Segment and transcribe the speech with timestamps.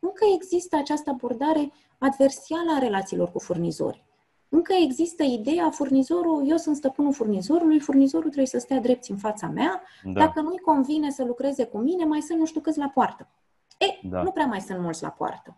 [0.00, 4.06] încă există această abordare adversială a relațiilor cu furnizori.
[4.48, 9.46] Încă există ideea furnizorul, eu sunt stăpânul furnizorului, furnizorul trebuie să stea drept în fața
[9.46, 10.20] mea, da.
[10.20, 13.28] dacă nu-i convine să lucreze cu mine, mai sunt nu știu câți la poartă.
[13.78, 14.22] E, da.
[14.22, 15.56] nu prea mai sunt mulți la poartă.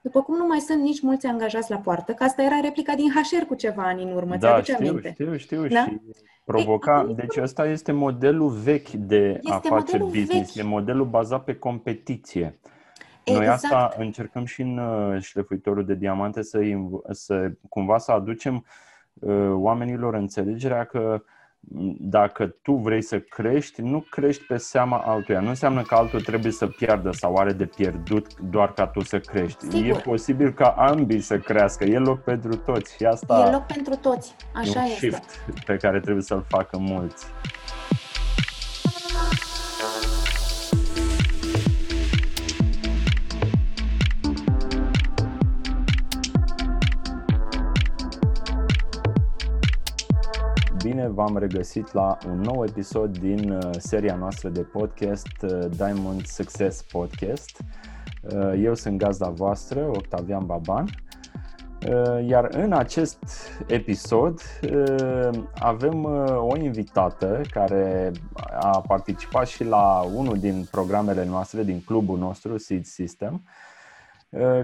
[0.00, 3.10] După cum nu mai sunt nici mulți angajați la poartă, că asta era replica din
[3.10, 5.12] HR cu ceva ani în urmă, da, ți știu, aminte?
[5.12, 5.84] știu, știu, da?
[5.84, 6.00] și
[6.44, 7.06] provoca...
[7.10, 10.64] E, deci ăsta este modelul vechi de a face business, vechi.
[10.64, 12.58] e modelul bazat pe competiție.
[13.24, 13.44] Exact.
[13.44, 16.60] Noi asta încercăm și în uh, șlefuitorul de diamante să,
[17.10, 18.64] să cumva să aducem
[19.14, 21.22] uh, oamenilor înțelegerea că
[21.98, 25.40] dacă tu vrei să crești, nu crești pe seama altuia.
[25.40, 29.18] Nu înseamnă că altul trebuie să piardă sau are de pierdut doar ca tu să
[29.18, 29.64] crești.
[29.64, 29.96] Sigur.
[29.96, 31.84] E posibil ca ambii să crească.
[31.84, 32.96] E loc pentru toți.
[32.96, 34.34] Și asta e loc pentru toți.
[34.54, 34.98] Așa un este.
[34.98, 37.26] shift pe care trebuie să-l facă mulți.
[51.04, 56.26] Bine v-am regăsit la un nou episod din uh, seria noastră de podcast uh, Diamond
[56.26, 57.60] Success Podcast.
[58.20, 60.86] Uh, eu sunt gazda voastră, Octavian Baban.
[62.26, 63.18] Iar în acest
[63.66, 64.40] episod
[65.58, 66.04] avem
[66.36, 68.12] o invitată care
[68.60, 73.63] a participat și la unul din programele noastre, din clubul nostru, Seed System, Uh,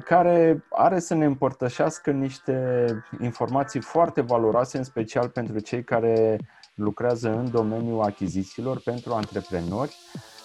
[0.05, 2.87] care are să ne împărtășească niște
[3.21, 6.39] informații foarte valoroase, în special pentru cei care
[6.75, 9.97] lucrează în domeniul achizițiilor, pentru antreprenori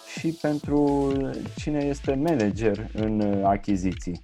[0.07, 1.11] și pentru
[1.55, 4.21] cine este manager în achiziții.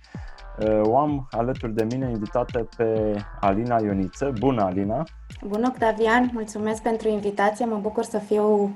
[0.60, 4.34] Uh, o am alături de mine invitată pe Alina Ioniță.
[4.40, 5.04] Bună, Alina!
[5.46, 6.30] Bună, Octavian!
[6.34, 7.66] Mulțumesc pentru invitație.
[7.66, 8.76] Mă bucur să fiu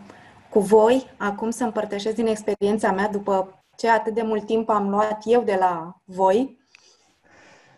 [0.49, 4.89] cu voi acum să împărtășesc din experiența mea după ce atât de mult timp am
[4.89, 6.63] luat eu de la voi.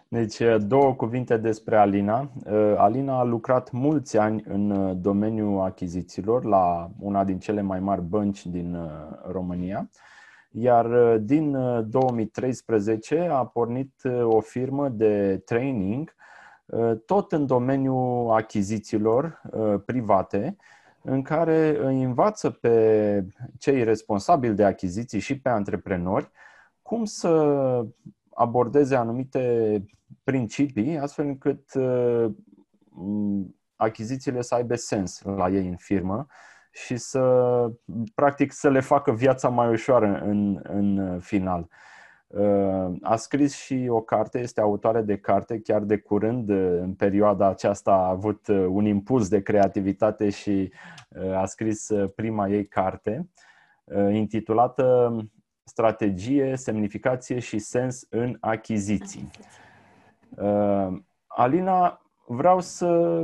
[0.10, 2.32] Deci, uh, două cuvinte despre Alina.
[2.46, 7.80] Uh, Alina a lucrat mulți ani în uh, domeniul achizițiilor la una din cele mai
[7.80, 8.78] mari bănci din
[9.32, 9.90] România,
[10.52, 11.58] iar din
[11.90, 13.94] 2013 a pornit
[14.24, 16.16] o firmă de training
[17.06, 19.42] tot în domeniul achizițiilor
[19.86, 20.56] private,
[21.10, 23.26] în care îi învață pe
[23.58, 26.32] cei responsabili de achiziții și pe antreprenori
[26.82, 27.30] cum să
[28.34, 29.84] abordeze anumite
[30.24, 32.32] principii astfel încât uh,
[33.76, 36.26] achizițiile să aibă sens la ei în firmă
[36.72, 37.22] și să,
[38.16, 41.70] practic, să le facă viața mai ușoară în, în final.
[43.02, 47.92] A scris și o carte, este autoare de carte, chiar de curând, în perioada aceasta
[47.92, 50.74] a avut un impuls de creativitate și
[51.36, 53.30] a scris prima ei carte,
[54.12, 55.16] intitulată
[55.64, 59.30] Strategie, semnificație și sens în achiziții.
[61.28, 63.22] Alina, vreau să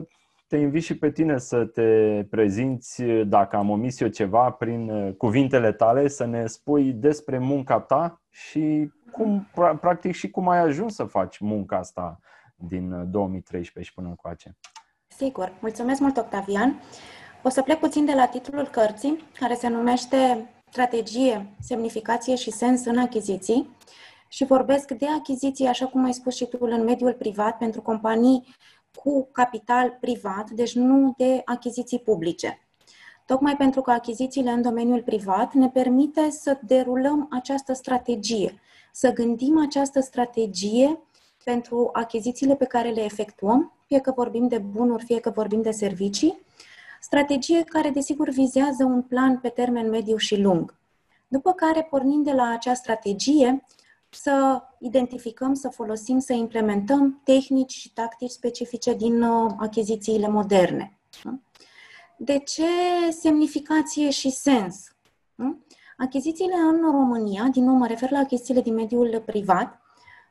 [0.53, 5.71] te invit și pe tine să te prezinți, dacă am omis eu ceva, prin cuvintele
[5.71, 9.47] tale, să ne spui despre munca ta și cum,
[9.79, 12.19] practic, și cum ai ajuns să faci munca asta
[12.55, 14.57] din 2013 uh, și până încoace.
[15.07, 15.51] Sigur.
[15.59, 16.81] Mulțumesc mult, Octavian.
[17.43, 22.85] O să plec puțin de la titlul cărții, care se numește Strategie, semnificație și sens
[22.85, 23.69] în achiziții
[24.27, 28.55] și vorbesc de achiziții, așa cum ai spus și tu, în mediul privat, pentru companii
[28.95, 32.63] cu capital privat, deci nu de achiziții publice
[33.25, 38.59] tocmai pentru că achizițiile în domeniul privat ne permite să derulăm această strategie,
[38.91, 40.99] să gândim această strategie
[41.43, 45.71] pentru achizițiile pe care le efectuăm, fie că vorbim de bunuri, fie că vorbim de
[45.71, 46.41] servicii,
[47.01, 50.75] strategie care desigur vizează un plan pe termen mediu și lung.
[51.27, 53.63] După care, pornind de la acea strategie,
[54.13, 60.97] să identificăm, să folosim, să implementăm tehnici și tactici specifice din uh, achizițiile moderne.
[62.17, 62.65] De ce
[63.09, 64.87] semnificație și sens?
[65.97, 69.81] Achizițiile în România, din nou mă refer la achizițiile din mediul privat,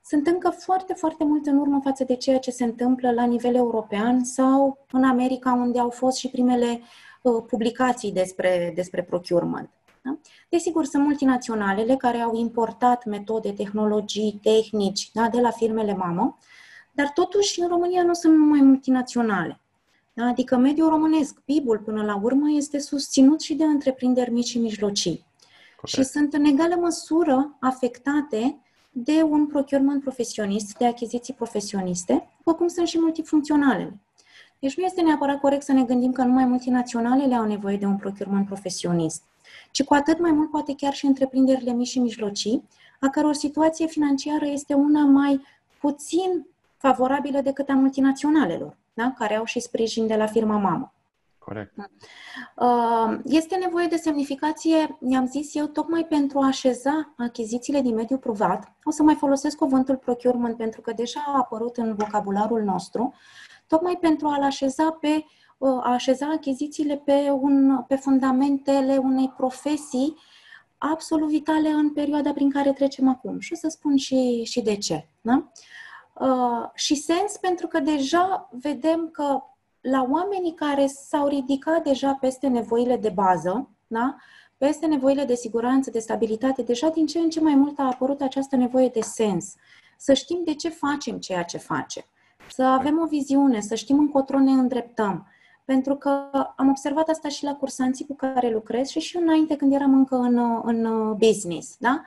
[0.05, 3.55] sunt încă foarte, foarte mult în urmă față de ceea ce se întâmplă la nivel
[3.55, 6.81] european sau în America, unde au fost și primele
[7.23, 9.71] uh, publicații despre, despre procurement.
[10.03, 10.19] Da?
[10.49, 16.39] Desigur, sunt multinaționalele care au importat metode, tehnologii, tehnici da, de la firmele mamă,
[16.93, 19.61] dar totuși în România nu sunt numai multinaționale.
[20.13, 20.25] Da?
[20.25, 25.27] Adică mediul românesc, PIB-ul până la urmă, este susținut și de întreprinderi mici și mijlocii.
[25.77, 25.99] Corect.
[25.99, 28.61] Și sunt în egală măsură afectate
[28.91, 34.01] de un procurement profesionist, de achiziții profesioniste, după cum sunt și multifuncționalele.
[34.59, 37.97] Deci nu este neapărat corect să ne gândim că numai multinaționalele au nevoie de un
[37.97, 39.23] procurement profesionist,
[39.73, 42.69] ci cu atât mai mult poate chiar și întreprinderile mici și mijlocii,
[43.01, 45.41] a căror situație financiară este una mai
[45.81, 46.47] puțin
[46.77, 49.13] favorabilă decât a multinaționalelor, da?
[49.19, 50.93] care au și sprijin de la firma mamă.
[51.39, 51.73] Corect.
[52.57, 58.19] Uh, este nevoie de semnificație, i-am zis eu, tocmai pentru a așeza achizițiile din mediul
[58.19, 58.73] privat.
[58.85, 63.15] O să mai folosesc cuvântul procurement pentru că deja a apărut în vocabularul nostru,
[63.67, 65.25] tocmai pentru a-l așeza pe uh,
[65.67, 70.17] a așeza achizițiile pe, un, pe fundamentele unei profesii
[70.79, 73.38] absolut vitale în perioada prin care trecem acum.
[73.38, 75.09] Și o să spun și, și de ce.
[75.20, 75.50] Da?
[76.12, 79.43] Uh, și sens pentru că deja vedem că
[79.81, 84.17] la oamenii care s-au ridicat deja peste nevoile de bază, da?
[84.56, 88.20] peste nevoile de siguranță, de stabilitate, deja din ce în ce mai mult a apărut
[88.20, 89.55] această nevoie de sens.
[89.97, 92.05] Să știm de ce facem ceea ce facem,
[92.49, 95.26] să avem o viziune, să știm încotro ne îndreptăm.
[95.64, 99.73] Pentru că am observat asta și la cursanții cu care lucrez și și înainte când
[99.73, 101.76] eram încă în, în business.
[101.79, 102.03] Da?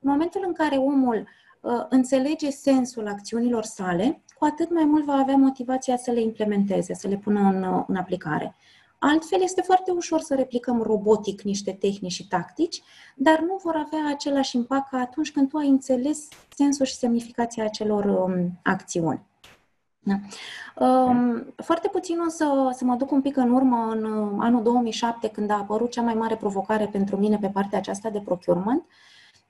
[0.00, 1.28] În momentul în care omul
[1.60, 6.94] uh, înțelege sensul acțiunilor sale, cu atât mai mult va avea motivația să le implementeze,
[6.94, 8.56] să le pună în, în aplicare.
[8.98, 12.82] Altfel, este foarte ușor să replicăm robotic niște tehnici și tactici,
[13.16, 17.64] dar nu vor avea același impact ca atunci când tu ai înțeles sensul și semnificația
[17.64, 19.20] acelor um, acțiuni.
[20.02, 20.14] Da.
[20.86, 24.62] Um, foarte puțin o să, să mă duc un pic în urmă, în uh, anul
[24.62, 28.84] 2007, când a apărut cea mai mare provocare pentru mine pe partea aceasta de procurement.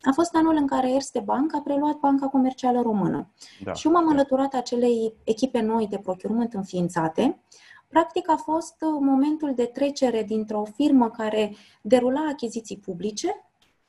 [0.03, 3.31] A fost anul în care Erste Bank a preluat Banca Comercială Română.
[3.65, 3.73] Da.
[3.73, 7.43] Și eu m-am alăturat acelei echipe noi de procurement înființate.
[7.89, 13.47] Practic a fost uh, momentul de trecere dintr-o firmă care derula achiziții publice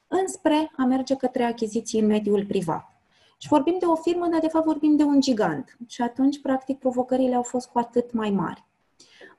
[0.07, 2.92] înspre a merge către achiziții în mediul privat.
[3.43, 5.77] Și vorbim de o firmă, dar de fapt vorbim de un gigant.
[5.87, 8.63] Și atunci, practic, provocările au fost cu atât mai mari.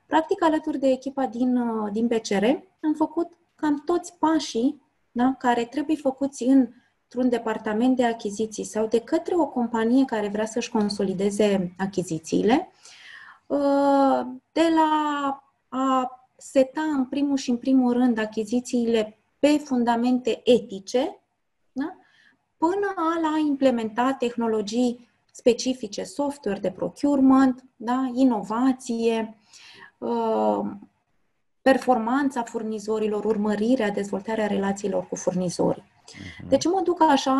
[0.05, 2.43] Practic, alături de echipa din, uh, din PCR,
[2.81, 4.81] am făcut cam toți pașii
[5.11, 6.67] da, care trebuie făcuți în,
[7.03, 12.71] într-un departament de achiziții sau de către o companie care vrea să-și consolideze achizițiile,
[13.47, 20.99] uh, de la a seta în primul și în primul rând achizițiile pe fundamente etice,
[20.99, 21.24] da?
[22.57, 28.11] Până la a implementa tehnologii specifice, software de procurement, da?
[28.13, 29.37] inovație,
[29.97, 30.59] uh,
[31.61, 35.83] performanța furnizorilor, urmărirea, dezvoltarea relațiilor cu furnizorii.
[35.83, 36.47] Uh-huh.
[36.47, 37.33] Deci mă duc așa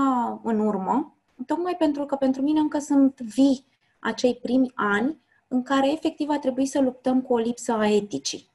[0.44, 1.16] în urmă,
[1.46, 3.66] tocmai pentru că pentru mine încă sunt vii
[4.00, 8.50] acei primi ani în care efectiv a trebuit să luptăm cu o lipsă a eticii.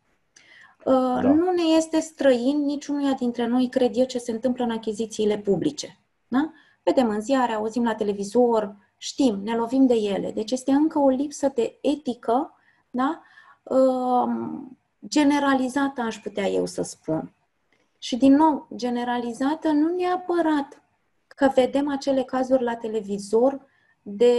[0.85, 1.21] Uh, da.
[1.21, 6.00] Nu ne este străin niciunuia dintre noi, cred eu, ce se întâmplă în achizițiile publice.
[6.31, 6.53] Da?
[6.83, 10.33] Vedem în ziare, auzim la televizor, știm, ne lovim de ele.
[10.33, 12.55] Deci este încă o lipsă de etică,
[12.91, 13.23] da?
[13.63, 14.79] Um,
[15.09, 17.35] generalizată, aș putea eu să spun.
[17.99, 20.83] Și din nou, generalizată nu neapărat
[21.27, 23.67] că vedem acele cazuri la televizor
[24.03, 24.35] de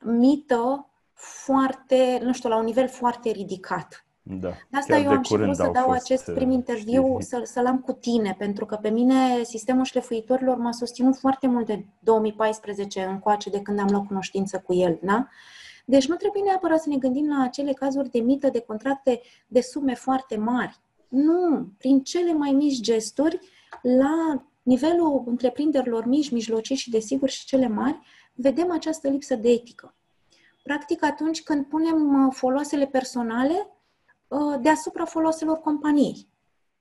[0.00, 4.03] mită foarte, nu știu, la un nivel foarte ridicat.
[4.26, 4.48] Da.
[4.70, 7.78] De asta eu am și vrut să dau acest prim uh, interviu, să, să-l am
[7.78, 13.50] cu tine, pentru că pe mine sistemul șlefuitorilor m-a susținut foarte mult de 2014 încoace,
[13.50, 15.28] de când am luat cunoștință cu el, da?
[15.84, 19.60] Deci nu trebuie neapărat să ne gândim la acele cazuri de mită, de contracte de
[19.60, 20.78] sume foarte mari.
[21.08, 23.38] Nu, prin cele mai mici gesturi,
[23.82, 28.00] la nivelul întreprinderilor mici, mijlocii și, desigur, și cele mari,
[28.34, 29.94] vedem această lipsă de etică.
[30.62, 33.73] Practic, atunci când punem uh, foloasele personale Uh,
[34.60, 36.28] deasupra foloselor companiei.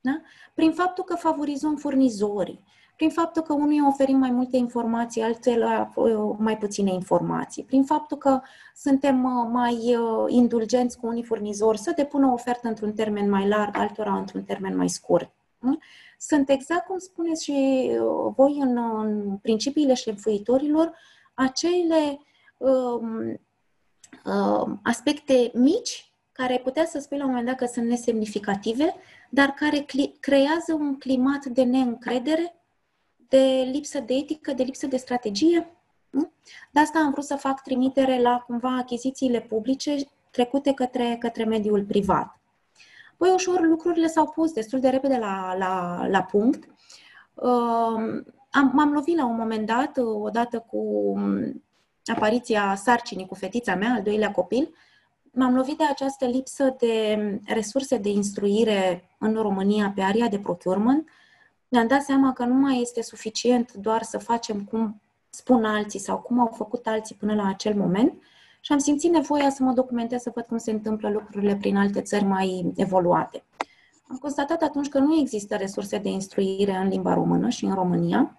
[0.01, 0.21] Da?
[0.53, 2.63] Prin faptul că favorizăm furnizorii,
[2.95, 5.57] prin faptul că unii oferim mai multe informații, alții
[5.95, 8.41] uh, mai puține informații, prin faptul că
[8.75, 13.77] suntem uh, mai indulgenți cu unii furnizori să depună o ofertă într-un termen mai larg,
[13.77, 15.31] altora într-un termen mai scurt.
[15.59, 15.77] Da?
[16.17, 17.89] Sunt exact cum spuneți și
[18.35, 20.91] voi în, în principiile șlefuitorilor,
[21.33, 22.19] acele
[22.57, 23.39] um,
[24.25, 28.95] um, aspecte mici care ai putea să spui la un moment dat că sunt nesemnificative,
[29.29, 29.85] dar care
[30.19, 32.55] creează un climat de neîncredere,
[33.27, 35.77] de lipsă de etică, de lipsă de strategie.
[36.71, 39.95] De asta am vrut să fac trimitere la cumva achizițiile publice
[40.31, 42.39] trecute către, către mediul privat.
[43.17, 46.67] Păi ușor lucrurile s-au pus destul de repede la, la, la punct.
[47.33, 51.13] Uh, am, m-am lovit la un moment dat, odată cu
[52.05, 54.73] apariția sarcinii cu fetița mea, al doilea copil,
[55.33, 61.09] m-am lovit de această lipsă de resurse de instruire în România pe area de procurement.
[61.67, 66.17] Mi-am dat seama că nu mai este suficient doar să facem cum spun alții sau
[66.17, 68.13] cum au făcut alții până la acel moment
[68.61, 72.01] și am simțit nevoia să mă documentez, să văd cum se întâmplă lucrurile prin alte
[72.01, 73.43] țări mai evoluate.
[74.07, 78.37] Am constatat atunci că nu există resurse de instruire în limba română și în România.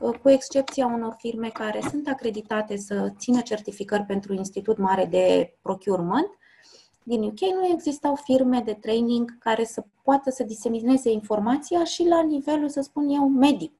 [0.00, 5.56] Uh, cu excepția unor firme care sunt acreditate să țină certificări pentru Institut Mare de
[5.62, 6.28] Procurement,
[7.02, 12.22] din UK nu existau firme de training care să poată să disemineze informația și la
[12.22, 13.72] nivelul, să spun eu, medic.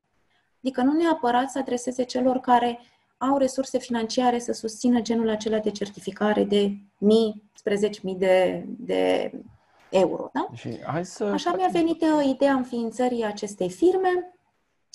[0.59, 2.81] Adică nu neapărat să adreseze celor care
[3.19, 8.65] au resurse financiare să susțină genul acela de certificare de mii spre zeci mii de,
[8.67, 9.33] de
[9.91, 10.31] euro.
[10.33, 10.47] Da?
[10.53, 11.25] Și hai să...
[11.25, 14.34] Așa mi-a venit uh, ideea înființării acestei firme.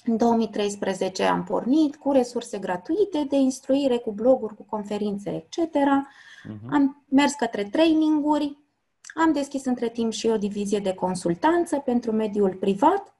[0.05, 5.75] În 2013 am pornit cu resurse gratuite de instruire, cu bloguri, cu conferințe, etc.
[5.75, 6.49] Uh-huh.
[6.49, 6.73] Mhm.
[6.73, 8.57] Am mers către traininguri,
[9.15, 13.13] am deschis între timp și o divizie de consultanță pentru mediul privat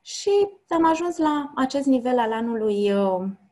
[0.00, 0.30] și
[0.68, 2.92] am ajuns la acest nivel al anului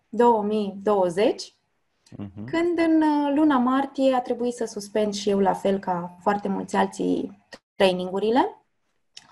[0.09, 2.31] 2020, uh, uh-huh.
[2.35, 2.45] Mhm.
[2.45, 6.49] când în uh, luna martie a trebuit să suspend și eu, la fel ca foarte
[6.49, 8.63] mulți alții, trainingurile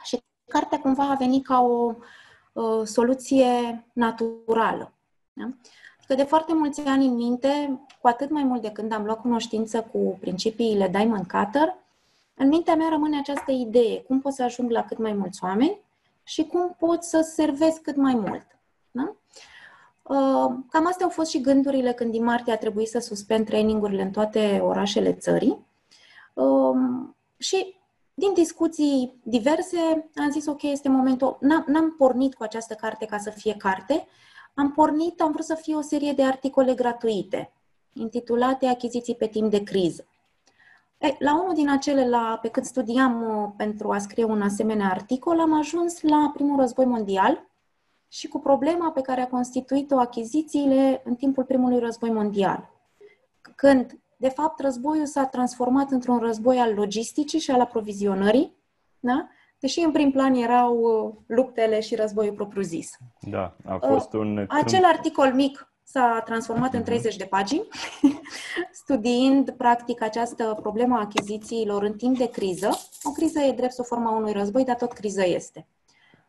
[0.05, 1.97] și cartea cumva a venit ca o uh,
[2.85, 4.93] soluție naturală.
[5.33, 5.49] Da?
[6.07, 9.21] Că de foarte mulți ani în minte, cu atât mai mult de când am luat
[9.21, 11.75] cunoștință cu principiile Diamond Cutter,
[12.35, 15.81] în mintea mea rămâne această idee, cum pot să ajung la cât mai mulți oameni
[16.23, 18.47] și cum pot să servesc cât mai mult.
[18.91, 19.15] Da?
[20.03, 24.03] Uh, cam astea au fost și gândurile când din martie a trebuit să suspend trainingurile
[24.03, 25.67] în toate orașele țării.
[26.35, 27.77] Um, și
[28.15, 33.19] din discuții diverse am zis ok, este momentul, n-am, n-am pornit cu această carte ca
[33.19, 34.07] să fie carte,
[34.55, 37.53] am pornit, am vrut să fie o serie de articole gratuite,
[37.93, 40.07] intitulate Achiziții pe timp de criză.
[40.99, 44.89] E, la unul din acele, la, pe cât studiam uh, pentru a scrie un asemenea
[44.89, 47.49] articol, am ajuns la primul război mondial
[48.09, 52.71] și cu problema pe care a constituit-o achizițiile în timpul primului război mondial.
[53.57, 58.53] Când, de fapt, războiul s-a transformat într-un război al logisticii și al aprovizionării,
[59.01, 59.29] da?
[59.59, 62.97] deși în prim plan erau uh, luptele și războiul propriu-zis.
[63.21, 64.47] Da, a fost uh, un...
[64.49, 67.19] Acel articol mic s-a transformat în 30 mhm.
[67.19, 67.69] de pagini,
[68.83, 72.71] studiind practic această problemă a achizițiilor în timp de criză.
[73.03, 75.67] O criză e drept sub forma unui război, dar tot criză este.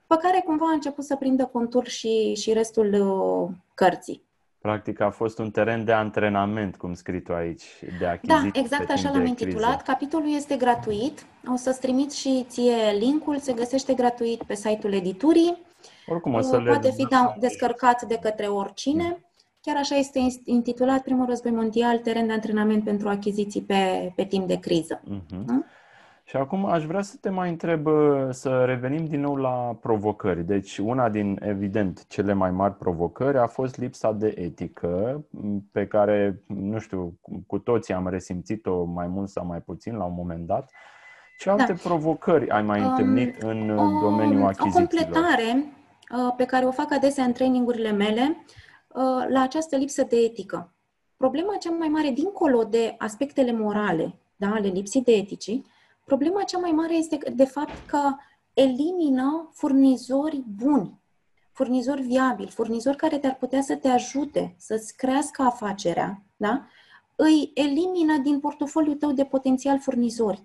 [0.07, 4.23] Pe care cumva a început să prindă contur și, și restul uh, cărții.
[4.65, 7.63] Practic a fost un teren de antrenament, cum scrii tu aici,
[7.99, 8.51] de achiziții.
[8.51, 9.81] Da, exact așa l-am intitulat.
[9.81, 11.25] Capitolul este gratuit.
[11.53, 15.57] O să-ți trimit și ție linkul, se găsește gratuit pe site-ul editurii.
[16.07, 16.93] Oricum o să Poate le...
[16.93, 19.25] fi da, descărcat de către oricine.
[19.61, 24.47] Chiar așa este intitulat Primul Război Mondial, teren de antrenament pentru achiziții pe, pe timp
[24.47, 25.01] de criză.
[25.03, 25.45] Uh-huh.
[25.45, 25.63] Da?
[26.27, 27.87] Și acum aș vrea să te mai întreb,
[28.29, 30.43] să revenim din nou la provocări.
[30.43, 35.25] Deci una din, evident, cele mai mari provocări a fost lipsa de etică,
[35.71, 40.13] pe care, nu știu, cu toții am resimțit-o mai mult sau mai puțin la un
[40.15, 40.71] moment dat.
[41.37, 41.79] Ce alte da.
[41.83, 44.71] provocări ai mai întâlnit um, în o, domeniul achizițiilor?
[44.71, 45.65] O completare
[46.11, 48.37] uh, pe care o fac adesea în trainingurile mele
[48.87, 50.73] uh, la această lipsă de etică.
[51.17, 55.65] Problema cea mai mare, dincolo de aspectele morale, da, ale lipsii de eticii,
[56.05, 58.15] Problema cea mai mare este, de fapt, că
[58.53, 60.99] elimină furnizori buni,
[61.51, 66.65] furnizori viabili, furnizori care te-ar putea să te ajute să-ți crească afacerea, da?
[67.15, 70.43] îi elimină din portofoliul tău de potențial furnizori.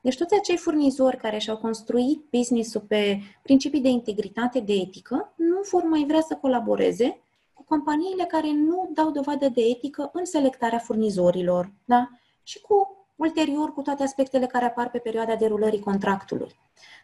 [0.00, 5.60] Deci toți acei furnizori care și-au construit business-ul pe principii de integritate, de etică, nu
[5.70, 7.20] vor mai vrea să colaboreze
[7.52, 12.08] cu companiile care nu dau dovadă de etică în selectarea furnizorilor da?
[12.42, 16.54] și cu ulterior cu toate aspectele care apar pe perioada derulării contractului.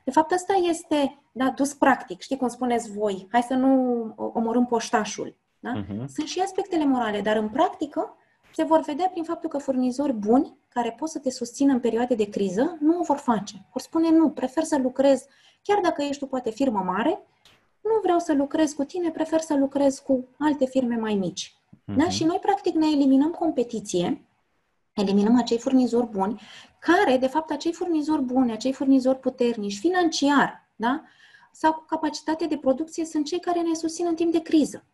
[0.05, 2.21] De fapt, asta este da, dus practic.
[2.21, 3.73] Știi cum spuneți voi, hai să nu
[4.17, 5.37] omorâm poștașul.
[5.61, 5.73] Da?
[5.83, 6.05] Uh-huh.
[6.07, 8.17] Sunt și aspectele morale, dar în practică
[8.55, 12.15] se vor vedea prin faptul că furnizori buni, care pot să te susțină în perioade
[12.15, 13.67] de criză, nu o vor face.
[13.73, 15.27] Vor spune nu, prefer să lucrez,
[15.63, 17.23] chiar dacă ești tu poate firmă mare,
[17.83, 21.55] nu vreau să lucrez cu tine, prefer să lucrez cu alte firme mai mici.
[21.73, 21.97] Uh-huh.
[21.97, 22.09] Da?
[22.09, 24.28] Și noi, practic, ne eliminăm competiție
[25.01, 26.41] eliminăm acei furnizori buni,
[26.79, 31.03] care, de fapt, acei furnizori buni, acei furnizori puternici, financiar, da?
[31.53, 34.85] sau cu capacitate de producție, sunt cei care ne susțin în timp de criză.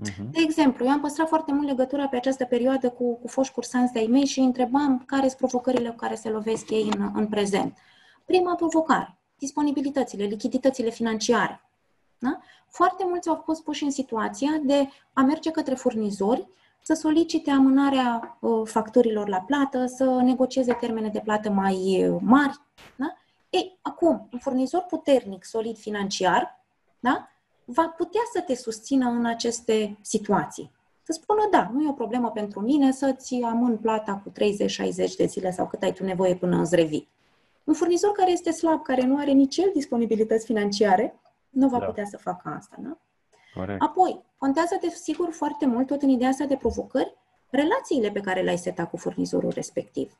[0.00, 0.30] Uh-huh.
[0.30, 3.92] De exemplu, eu am păstrat foarte mult legătura pe această perioadă cu, cu foști cursanți
[3.92, 7.26] de-ai mei și îi întrebam care sunt provocările cu care se lovesc ei în, în
[7.26, 7.76] prezent.
[8.24, 11.60] Prima provocare, disponibilitățile, lichiditățile financiare.
[12.18, 12.40] Da?
[12.68, 16.48] Foarte mulți au fost puși în situația de a merge către furnizori
[16.82, 22.60] să solicite amânarea uh, facturilor la plată, să negocieze termene de plată mai uh, mari.
[22.96, 23.14] Da?
[23.50, 26.64] Ei, acum, un furnizor puternic, solid financiar,
[27.00, 27.26] da?
[27.64, 30.70] va putea să te susțină în aceste situații.
[31.02, 34.34] Să spună, da, nu e o problemă pentru mine să-ți amân plata cu 30-60
[35.16, 37.08] de zile sau cât ai tu nevoie până îți revii.
[37.64, 41.84] Un furnizor care este slab, care nu are nici el disponibilități financiare, nu va da.
[41.84, 42.76] putea să facă asta.
[42.78, 42.98] Da?
[43.54, 43.82] Corect.
[43.82, 47.16] Apoi, contează de sigur foarte mult, tot în ideea asta de provocări,
[47.50, 50.18] relațiile pe care le-ai setat cu furnizorul respectiv.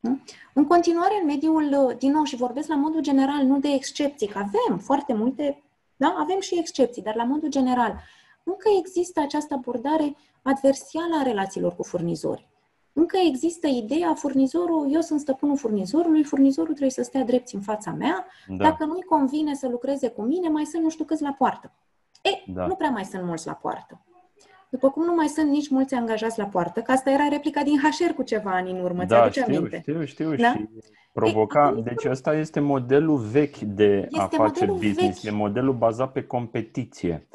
[0.00, 0.18] Nu?
[0.54, 4.38] În continuare, în mediul, din nou, și vorbesc la modul general, nu de excepții, că
[4.38, 5.62] avem foarte multe,
[5.96, 8.02] da, avem și excepții, dar la modul general,
[8.42, 12.50] încă există această abordare adversială a relațiilor cu furnizori.
[12.92, 17.90] Încă există ideea, furnizorul, eu sunt stăpânul furnizorului, furnizorul trebuie să stea drept în fața
[17.90, 18.56] mea, da.
[18.56, 21.72] dacă nu-i convine să lucreze cu mine, mai sunt nu știu câți la poartă.
[22.22, 22.66] E, da.
[22.66, 24.00] nu prea mai sunt mulți la poartă.
[24.68, 27.78] După cum nu mai sunt nici mulți angajați la poartă, că asta era replica din
[27.78, 29.80] HR cu ceva ani în urmă, da, ți știu, aminte?
[29.80, 30.52] știu, știu, da?
[30.52, 30.68] și
[31.12, 31.74] provoca...
[31.78, 35.32] E, deci ăsta este modelul vechi de a face business, vechi.
[35.32, 37.26] e modelul bazat pe competiție.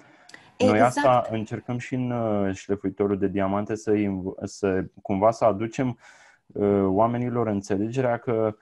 [0.58, 0.78] Exact.
[0.78, 3.94] Noi asta încercăm și în uh, șlefuitorul de diamante să,
[4.44, 5.98] să cumva să aducem
[6.48, 8.56] uh, oamenilor înțelegerea că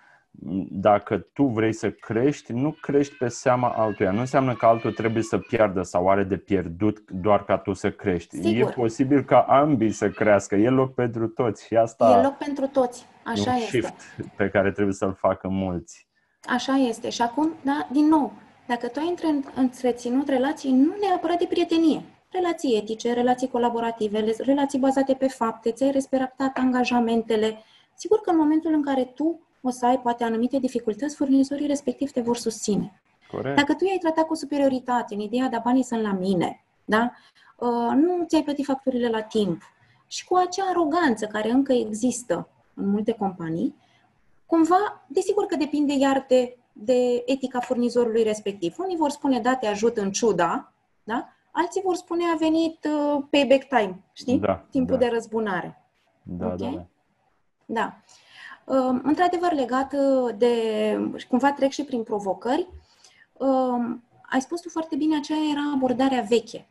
[0.70, 4.12] dacă tu vrei să crești, nu crești pe seama altuia.
[4.12, 7.92] Nu înseamnă că altul trebuie să piardă sau are de pierdut doar ca tu să
[7.92, 8.42] crești.
[8.42, 8.70] Sigur.
[8.70, 10.56] E posibil ca ambii să crească.
[10.56, 13.06] E loc pentru toți și asta e loc pentru toți.
[13.24, 13.68] Așa un este.
[13.68, 13.96] shift
[14.36, 16.08] pe care trebuie să-l facă mulți.
[16.48, 17.10] Așa este.
[17.10, 18.34] Și acum, da, din nou,
[18.68, 19.16] dacă tu ai
[19.56, 25.92] întreținut relații nu neapărat de prietenie, relații etice, relații colaborative, relații bazate pe fapte, ți-ai
[25.92, 27.58] respectat angajamentele,
[27.96, 32.12] sigur că în momentul în care tu o să ai poate anumite dificultăți, furnizorii respectiv
[32.12, 33.02] te vor susține.
[33.32, 33.56] Corect.
[33.56, 37.12] Dacă tu i-ai tratat cu superioritate, în ideea de banii sunt la mine, da?
[37.58, 39.62] Uh, nu ți-ai plătit facturile la timp
[40.08, 43.76] și cu acea aroganță care încă există în multe companii,
[44.46, 48.76] cumva, desigur că depinde iar de, de etica furnizorului respectiv.
[48.78, 50.72] Unii vor spune, da, te ajut în ciuda,
[51.04, 51.30] da?
[51.52, 54.40] alții vor spune, a venit uh, payback time, știi?
[54.40, 55.06] Da, Timpul da.
[55.06, 55.86] de răzbunare.
[56.24, 56.58] Da, okay?
[56.58, 56.86] da, da.
[57.66, 57.98] Da.
[58.66, 60.98] Um, într-adevăr, legat uh, de,
[61.30, 62.68] cumva trec și prin provocări,
[63.34, 66.68] um, ai spus tu foarte bine, aceea era abordarea veche,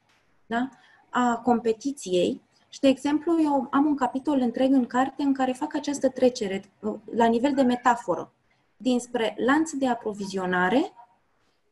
[0.46, 0.68] da?
[1.08, 2.42] a competiției.
[2.68, 6.64] Și, de exemplu, eu am un capitol întreg în carte în care fac această trecere
[6.80, 8.32] uh, la nivel de metaforă,
[8.76, 10.92] dinspre lanț de aprovizionare,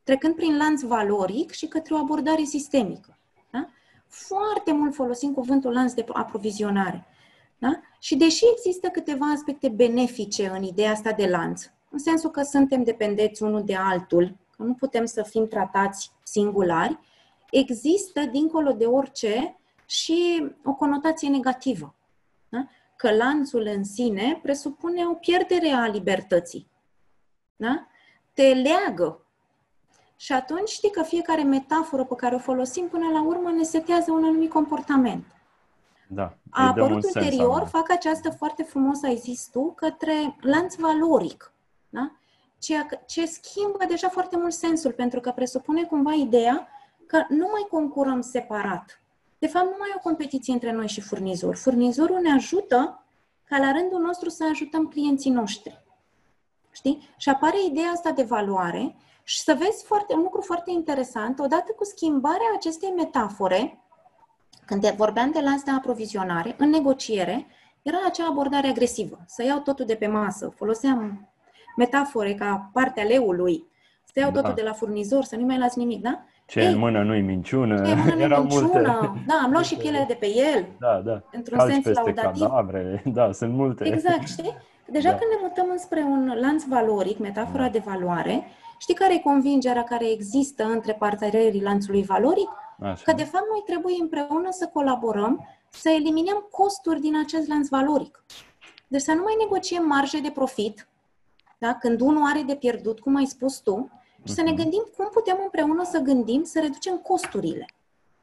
[0.03, 3.19] trecând prin lanț valoric și către o abordare sistemică.
[3.51, 3.69] Da?
[4.07, 7.07] Foarte mult folosim cuvântul lanț de aprovizionare.
[7.59, 7.81] Da?
[8.03, 12.83] Și deși există câteva aspecte benefice în ideea asta de lanț, în sensul că suntem
[12.83, 16.99] dependenți unul de altul, că nu putem să fim tratați singulari,
[17.51, 21.95] există, dincolo de orice, și o conotație negativă.
[22.49, 22.69] Da?
[22.97, 26.71] Că lanțul în sine presupune o pierdere a libertății.
[27.57, 27.87] Da?
[28.33, 29.27] Te leagă.
[30.17, 34.13] Și atunci știi că fiecare metaforă pe care o folosim până la urmă ne setează
[34.13, 35.25] un anumit comportament.
[36.09, 41.53] Da, a apărut ulterior, sens, fac această foarte frumos, ai zis tu, către lanț valoric.
[41.89, 42.13] Da?
[42.59, 46.69] Ceea ce schimbă deja foarte mult sensul, pentru că presupune cumva ideea
[47.07, 49.03] că nu mai concurăm separat.
[49.39, 51.57] De fapt, nu mai e o competiție între noi și furnizor.
[51.57, 53.05] Furnizorul ne ajută
[53.45, 55.85] ca la rândul nostru să ajutăm clienții noștri.
[56.71, 57.09] Știi?
[57.17, 61.73] Și apare ideea asta de valoare și să vezi foarte, un lucru foarte interesant, odată
[61.77, 63.79] cu schimbarea acestei metafore,
[64.65, 67.47] când vorbeam de lanț de aprovizionare, în negociere,
[67.83, 69.19] era acea abordare agresivă.
[69.27, 70.53] Să iau totul de pe masă.
[70.57, 71.29] Foloseam
[71.77, 73.65] metafore ca partea leului.
[74.05, 74.41] Să iau da.
[74.41, 76.25] totul de la furnizor, să nu mai las nimic, da?
[76.47, 77.85] Ce Ei, în mână nu-i minciună.
[77.85, 78.99] Ce în mână nu-i minciună.
[79.01, 79.25] Multe.
[79.27, 80.67] Da, am luat și pielea de pe el.
[80.79, 81.23] Da, da.
[81.33, 82.43] Într-un Calci sens peste laudativ.
[82.43, 83.03] cadavre.
[83.15, 83.87] Da, sunt multe.
[83.87, 84.57] Exact, știi?
[84.87, 85.17] Deja da.
[85.17, 87.69] când ne mutăm înspre un lanț valoric, metafora da.
[87.69, 88.45] de valoare,
[88.79, 92.49] știi care e convingerea care există între partenerii lanțului valoric?
[92.83, 93.03] Așa.
[93.05, 98.25] Că, de fapt, noi trebuie împreună să colaborăm, să eliminăm costuri din acest lanț valoric.
[98.89, 100.89] Deci să nu mai negociem marje de profit,
[101.59, 101.75] da?
[101.75, 103.91] când unul are de pierdut, cum ai spus tu,
[104.25, 104.61] și să ne mhm.
[104.61, 107.67] gândim cum putem împreună să gândim să reducem costurile.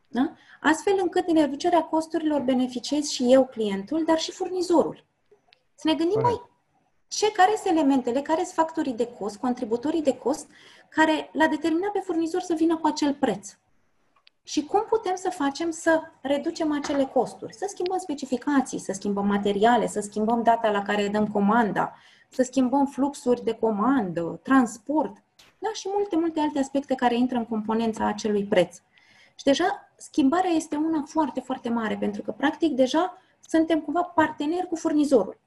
[0.08, 0.34] Da?
[0.62, 5.06] Astfel încât din reducerea costurilor beneficiez și eu, clientul, dar și furnizorul.
[5.76, 6.42] Să ne gândim mai
[7.08, 10.48] ce, care sunt elementele, care sunt factorii de cost, contributorii de cost,
[10.90, 13.58] care l-a determinat pe furnizor să vină cu acel preț
[14.50, 19.88] și cum putem să facem să reducem acele costuri, să schimbăm specificații, să schimbăm materiale,
[19.88, 21.94] să schimbăm data la care dăm comanda,
[22.30, 25.24] să schimbăm fluxuri de comandă, transport,
[25.58, 28.76] da, și multe, multe alte aspecte care intră în componența acelui preț.
[29.36, 34.68] Și deja schimbarea este una foarte, foarte mare, pentru că, practic, deja suntem cumva parteneri
[34.68, 35.40] cu furnizorul.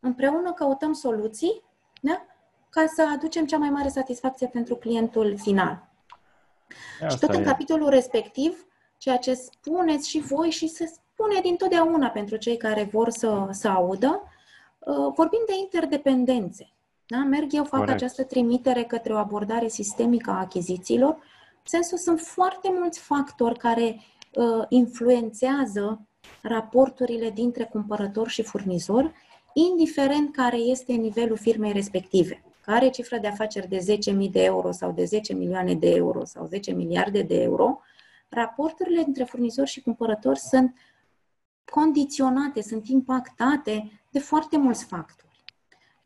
[0.00, 1.62] Împreună căutăm soluții
[2.00, 2.26] da?
[2.70, 5.89] ca să aducem cea mai mare satisfacție pentru clientul final.
[7.00, 7.44] Asta și tot în e.
[7.44, 8.66] capitolul respectiv,
[8.98, 13.68] ceea ce spuneți și voi și se spune dintotdeauna pentru cei care vor să, să
[13.68, 14.22] audă,
[14.78, 16.72] uh, vorbim de interdependențe.
[17.06, 17.18] Da?
[17.18, 17.94] Merg eu, fac Corect.
[17.94, 21.18] această trimitere către o abordare sistemică a achizițiilor,
[21.62, 24.00] sensul sunt foarte mulți factori care
[24.34, 26.00] uh, influențează
[26.42, 29.12] raporturile dintre cumpărător și furnizor,
[29.52, 32.42] indiferent care este nivelul firmei respective.
[32.60, 36.46] Care cifră de afaceri de 10.000 de euro sau de 10 milioane de euro sau
[36.46, 37.80] 10 miliarde de euro,
[38.28, 40.74] raporturile dintre furnizor și cumpărător sunt
[41.64, 45.44] condiționate, sunt impactate de foarte mulți factori.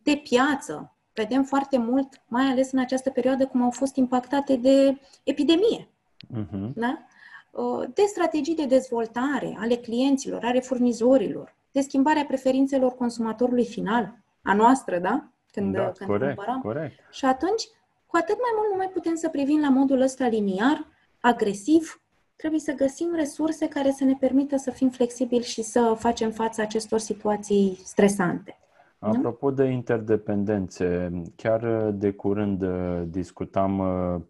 [0.02, 5.00] De piață, vedem foarte mult, mai ales în această perioadă, cum au fost impactate de
[5.22, 5.88] epidemie.
[6.36, 6.72] Uh-huh.
[6.74, 7.06] Da?
[7.50, 14.54] Uh, de strategii de dezvoltare ale clienților, ale furnizorilor, de schimbarea preferințelor consumatorului final, a
[14.54, 15.28] noastră, da?
[15.54, 16.60] Când, da, când corect, cumpărăm.
[16.60, 16.94] Corect.
[17.10, 17.62] Și atunci,
[18.06, 20.86] cu atât mai mult nu mai putem să privim la modul ăsta liniar,
[21.20, 22.00] agresiv,
[22.36, 26.60] trebuie să găsim resurse care să ne permită să fim flexibili și să facem față
[26.60, 28.58] acestor situații stresante.
[28.98, 34.20] Apropo de interdependențe, chiar de curând uh, discutam, uh,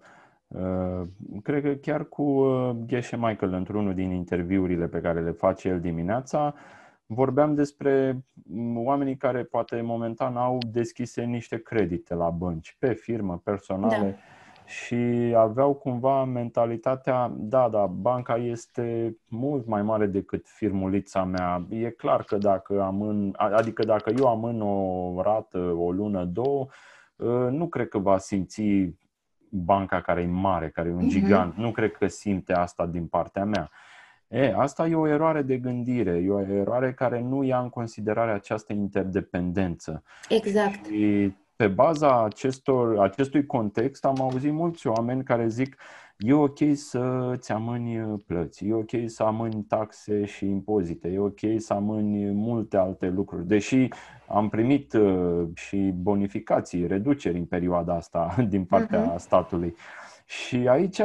[0.48, 1.06] uh,
[1.42, 2.46] cred că chiar cu
[2.86, 6.54] Geshe Michael într-unul din interviurile pe care le face el dimineața,
[7.06, 8.24] vorbeam despre
[8.74, 14.10] oamenii care poate momentan au deschise niște credite la bănci, pe firmă, personale.
[14.10, 14.16] Da
[14.66, 21.66] și aveau cumva mentalitatea, da, da, banca este mult mai mare decât firmulița mea.
[21.68, 26.24] E clar că dacă am în, adică dacă eu am în o rată, o lună,
[26.24, 26.66] două,
[27.20, 28.62] ă, nu cred că va simți
[29.48, 31.08] banca care e mare, care e un mhm.
[31.08, 31.52] gigant.
[31.52, 31.56] Uh-huh.
[31.56, 33.70] Nu cred că simte asta din partea mea.
[34.34, 38.30] E, asta e o eroare de gândire, e o eroare care nu ia în considerare
[38.30, 40.02] această interdependență.
[40.28, 40.84] Exact.
[40.86, 45.76] Și pe baza acestor, acestui context am auzit mulți oameni care zic
[46.18, 51.72] e ok să-ți amâni plăți, e ok să amâni taxe și impozite, e ok să
[51.72, 53.88] amâni multe alte lucruri, deși
[54.26, 59.18] am primit uh, și bonificații, reduceri în perioada asta din partea uh-huh.
[59.18, 59.74] statului.
[60.24, 61.00] Și aici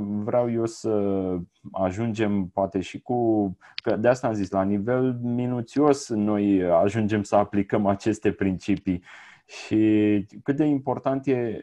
[0.00, 1.36] vreau eu să
[1.72, 7.36] ajungem poate și cu, că de asta am zis, la nivel minuțios noi ajungem să
[7.36, 9.02] aplicăm aceste principii
[9.46, 11.60] și cât de important e,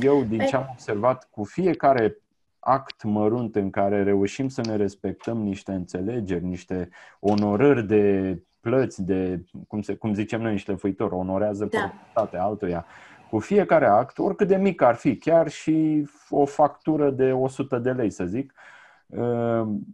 [0.00, 2.18] eu din ce am observat, cu fiecare
[2.58, 6.88] act mărunt în care reușim să ne respectăm niște înțelegeri, niște
[7.20, 11.78] onorări de plăți, de, cum, se, cum zicem noi, niște făitori, onorează da.
[11.78, 12.86] proprietatea altuia.
[13.34, 17.90] Cu fiecare act, oricât de mic ar fi, chiar și o factură de 100 de
[17.90, 18.54] lei, să zic,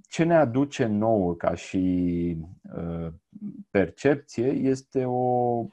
[0.09, 2.37] ce ne aduce nouă ca și
[2.76, 3.07] uh,
[3.70, 5.18] percepție este o,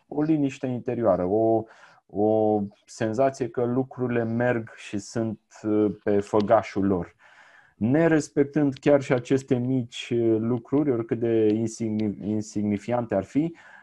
[0.07, 1.63] o liniște interioară, o,
[2.05, 7.15] o senzație că lucrurile merg și sunt uh, pe făgașul lor.
[7.75, 11.47] Nerespectând chiar și aceste mici uh, lucruri, oricât de
[12.21, 13.76] insignifiante ar fi, Uh,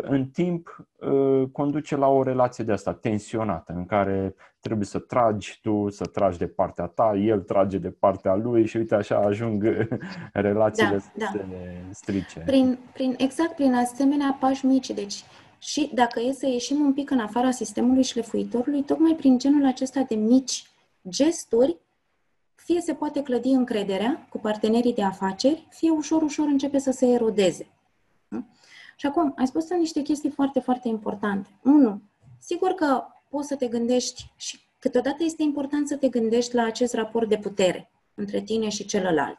[0.00, 5.58] în timp uh, conduce la o relație de asta tensionată, în care trebuie să tragi
[5.62, 9.86] tu, să tragi de partea ta, el trage de partea lui și uite așa ajung
[10.32, 11.26] relațiile da, să da.
[11.32, 11.44] se
[11.90, 12.40] strice.
[12.40, 15.24] Prin, prin, exact prin asemenea pași mici, deci
[15.58, 20.04] și dacă e să ieșim un pic în afara sistemului șlefuitorului, tocmai prin genul acesta
[20.08, 20.62] de mici
[21.08, 21.76] gesturi,
[22.54, 27.06] fie se poate clădi încrederea cu partenerii de afaceri, fie ușor, ușor începe să se
[27.06, 27.66] erodeze.
[29.00, 31.48] Și acum, ai spus niște chestii foarte, foarte importante.
[31.64, 32.00] Unu,
[32.40, 36.94] sigur că poți să te gândești și câteodată este important să te gândești la acest
[36.94, 39.38] raport de putere între tine și celălalt.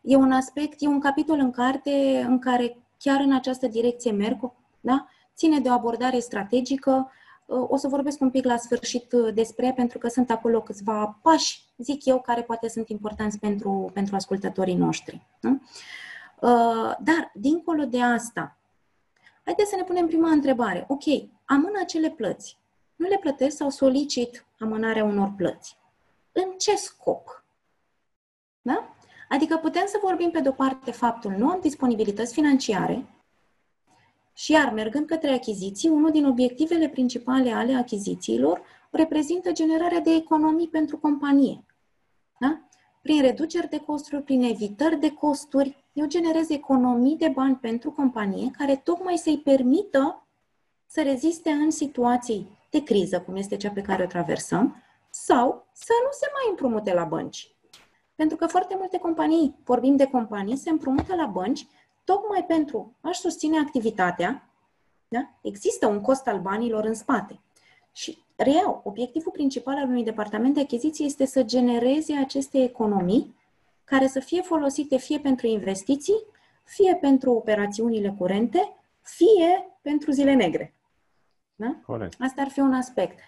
[0.00, 4.52] E un aspect, e un capitol în carte în care chiar în această direcție merg,
[4.80, 5.06] da?
[5.36, 7.10] ține de o abordare strategică.
[7.46, 12.04] O să vorbesc un pic la sfârșit despre, pentru că sunt acolo câțiva pași, zic
[12.04, 15.26] eu, care poate sunt importanți pentru, pentru ascultătorii noștri.
[15.40, 15.58] Da?
[17.00, 18.57] Dar, dincolo de asta,
[19.48, 20.84] Haideți să ne punem prima întrebare.
[20.88, 21.02] Ok,
[21.44, 22.58] amân acele plăți.
[22.96, 25.76] Nu le plătesc sau solicit amânarea unor plăți.
[26.32, 27.44] În ce scop?
[28.62, 28.94] Da?
[29.28, 33.06] Adică putem să vorbim pe de-o parte faptul nu am disponibilități financiare
[34.34, 40.68] și iar mergând către achiziții, unul din obiectivele principale ale achizițiilor reprezintă generarea de economii
[40.68, 41.64] pentru companie.
[42.40, 42.60] Da?
[43.02, 48.50] Prin reduceri de costuri, prin evitări de costuri, eu generez economii de bani pentru companie
[48.58, 50.26] care tocmai să-i permită
[50.86, 55.92] să reziste în situații de criză, cum este cea pe care o traversăm, sau să
[56.04, 57.50] nu se mai împrumute la bănci.
[58.14, 61.66] Pentru că foarte multe companii, vorbim de companii, se împrumută la bănci
[62.04, 64.50] tocmai pentru a-și susține activitatea.
[65.08, 65.30] Da?
[65.42, 67.40] Există un cost al banilor în spate.
[67.92, 73.36] Și reiau, obiectivul principal al unui departament de achiziții este să genereze aceste economii
[73.88, 76.24] care să fie folosite fie pentru investiții,
[76.64, 78.72] fie pentru operațiunile curente,
[79.02, 80.74] fie pentru zile negre.
[81.54, 81.76] Da?
[81.86, 82.14] Corect.
[82.18, 83.18] Asta ar fi un aspect.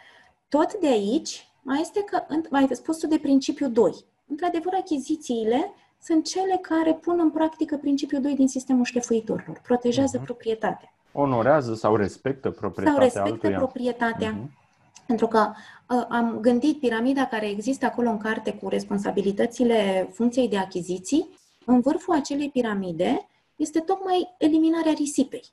[0.49, 3.93] Tot de aici mai este că, mai spus tu de principiu 2.
[4.27, 9.61] Într-adevăr, achizițiile sunt cele care pun în practică principiul 2 din sistemul șlefuitorilor.
[9.63, 10.25] Protejează uh-huh.
[10.25, 10.95] proprietatea.
[11.13, 13.59] Onorează sau respectă proprietatea Sau respectă altuia.
[13.59, 14.35] proprietatea.
[14.35, 14.60] Uh-huh.
[15.07, 15.53] Pentru că
[15.89, 21.29] uh, am gândit piramida care există acolo în carte cu responsabilitățile funcției de achiziții.
[21.65, 25.45] În vârful acelei piramide este tocmai eliminarea risipei.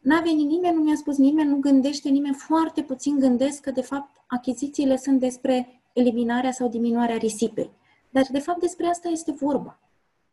[0.00, 3.80] N-a venit nimeni, nu mi-a spus nimeni, nu gândește nimeni, foarte puțin gândesc că, de
[3.80, 7.70] fapt, achizițiile sunt despre eliminarea sau diminuarea risipei.
[8.10, 9.78] Dar, de fapt, despre asta este vorba.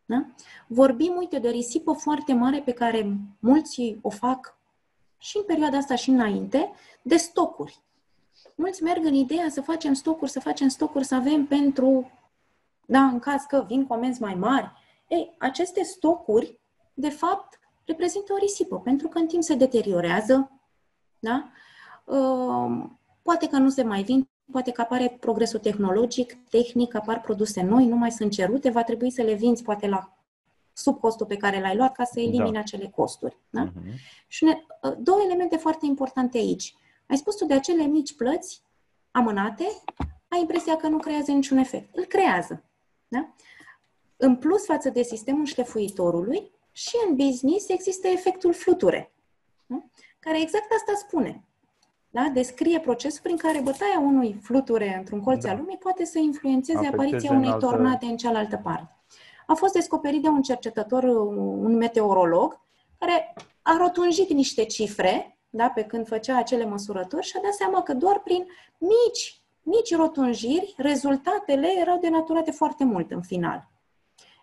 [0.06, 0.26] Da?
[0.66, 4.58] Vorbim, uite, de o risipă foarte mare pe care mulți o fac
[5.18, 6.70] și în perioada asta și înainte,
[7.02, 7.78] de stocuri.
[8.54, 12.10] Mulți merg în ideea să facem stocuri, să facem stocuri, să avem pentru,
[12.86, 14.70] da, în caz că vin comenzi mai mari.
[15.08, 16.60] Ei, aceste stocuri,
[16.94, 20.50] de fapt, reprezintă o risipă, pentru că în timp se deteriorează,
[21.18, 21.50] da?
[22.04, 22.84] Uh,
[23.22, 27.86] poate că nu se mai vin, poate că apare progresul tehnologic, tehnic, apar produse noi,
[27.86, 30.18] nu mai sunt cerute, va trebui să le vinzi poate la
[30.72, 32.58] sub costul pe care l-ai luat ca să elimini da.
[32.58, 33.38] acele costuri.
[33.50, 33.68] Da?
[33.68, 33.94] Uh-huh.
[34.26, 36.74] Și ne, uh, două elemente foarte importante aici.
[37.06, 38.62] Ai spus tu de acele mici plăți
[39.10, 39.64] amânate,
[40.28, 41.96] ai impresia că nu creează niciun efect.
[41.96, 42.64] Îl creează.
[43.08, 43.34] Da?
[44.16, 49.12] În plus față de sistemul șlefuitorului, și în business există efectul fluture,
[49.66, 49.84] da?
[50.18, 51.44] care exact asta spune.
[52.10, 52.30] Da?
[52.32, 55.50] Descrie procesul prin care bătaia unui fluture într-un colț da.
[55.50, 57.66] al lumii poate să influențeze Afecteze apariția unei altă...
[57.66, 58.96] tornade în cealaltă parte.
[59.46, 62.60] A fost descoperit de un cercetător, un meteorolog,
[62.98, 67.82] care a rotunjit niște cifre da, pe când făcea acele măsurători și a dat seama
[67.82, 68.46] că doar prin
[68.78, 73.70] mici, mici rotunjiri, rezultatele erau denaturate foarte mult în final.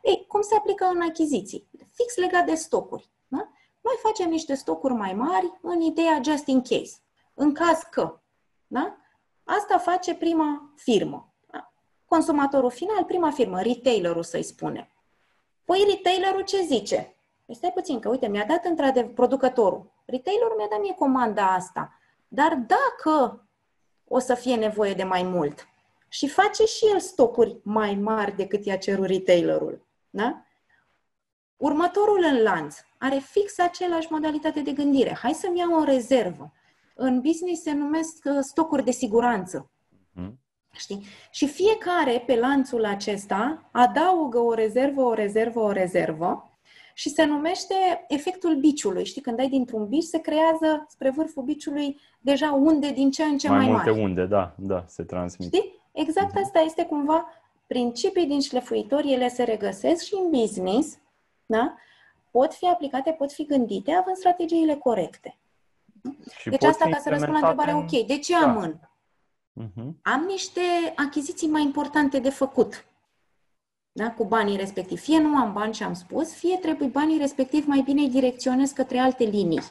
[0.04, 1.70] Ei, cum se aplică în achiziții?
[1.94, 3.10] Fix legat de stocuri.
[3.28, 3.50] Da?
[3.82, 6.98] Noi facem niște stocuri mai mari în ideea just in case.
[7.34, 8.22] În caz că.
[8.68, 8.98] Da?
[9.44, 11.34] Asta face prima firmă.
[11.52, 11.74] Da?
[12.06, 14.92] Consumatorul final, prima firmă, retailerul să-i spune.
[15.66, 17.16] Păi retailerul ce zice?
[17.52, 19.92] Păi stai puțin, că uite, mi-a dat într-adevăr producătorul.
[20.06, 22.00] Retailerul mi-a dat mie comanda asta.
[22.28, 23.46] Dar dacă
[24.08, 25.68] o să fie nevoie de mai mult
[26.08, 30.46] și face și el stocuri mai mari decât i-a cerut retailerul, da?
[31.58, 35.14] Următorul în lanț are fix aceeași modalitate de gândire.
[35.22, 36.52] Hai să-mi iau o rezervă.
[36.96, 39.70] În business se numesc uh, stocuri de siguranță.
[40.14, 40.40] Mm.
[40.72, 41.06] Știi?
[41.32, 46.46] Și fiecare pe lanțul acesta adaugă o rezervă, o rezervă, o rezervă
[46.94, 49.06] și se numește efectul biciului.
[49.06, 53.38] Știi, când ai dintr-un bici, se creează spre vârful biciului deja unde din ce în
[53.38, 54.04] ce mai, mai multe mari.
[54.04, 55.54] unde, da, da, se transmit.
[55.54, 55.80] Știi?
[55.92, 57.26] Exact asta este cumva
[57.68, 60.98] principii din șlefuitori, ele se regăsesc și în business,
[61.46, 61.76] da?
[62.32, 65.38] pot fi aplicate, pot fi gândite având strategiile corecte.
[66.38, 68.40] Și deci asta ca să răspund la întrebarea, ok, de ce da.
[68.40, 68.80] amân?
[69.62, 70.02] Uh-huh.
[70.02, 70.62] Am niște
[70.96, 72.86] achiziții mai importante de făcut
[73.92, 74.12] da?
[74.12, 75.02] cu banii respectivi.
[75.02, 78.72] Fie nu am bani și am spus, fie trebuie banii respectiv mai bine îi direcționez
[78.72, 79.62] către alte linii.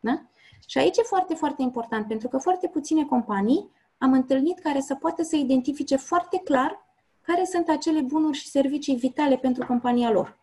[0.00, 0.22] Da?
[0.66, 4.94] Și aici e foarte, foarte important, pentru că foarte puține companii am întâlnit care să
[4.94, 6.84] poată să identifice foarte clar
[7.22, 10.38] care sunt acele bunuri și servicii vitale pentru compania lor.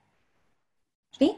[1.10, 1.38] Știi?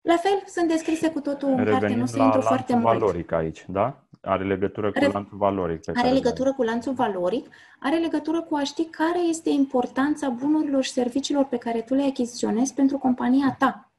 [0.00, 2.84] La fel, sunt descrise cu totul în Revenim carte, nu se intru foarte mult.
[2.84, 4.03] valoric aici, da?
[4.24, 5.06] Are legătură cu Re...
[5.06, 5.80] lanțul valoric.
[5.80, 7.48] Pe are legătură cu lanțul valoric,
[7.80, 12.02] are legătură cu a ști care este importanța bunurilor și serviciilor pe care tu le
[12.02, 13.92] achiziționezi pentru compania ta.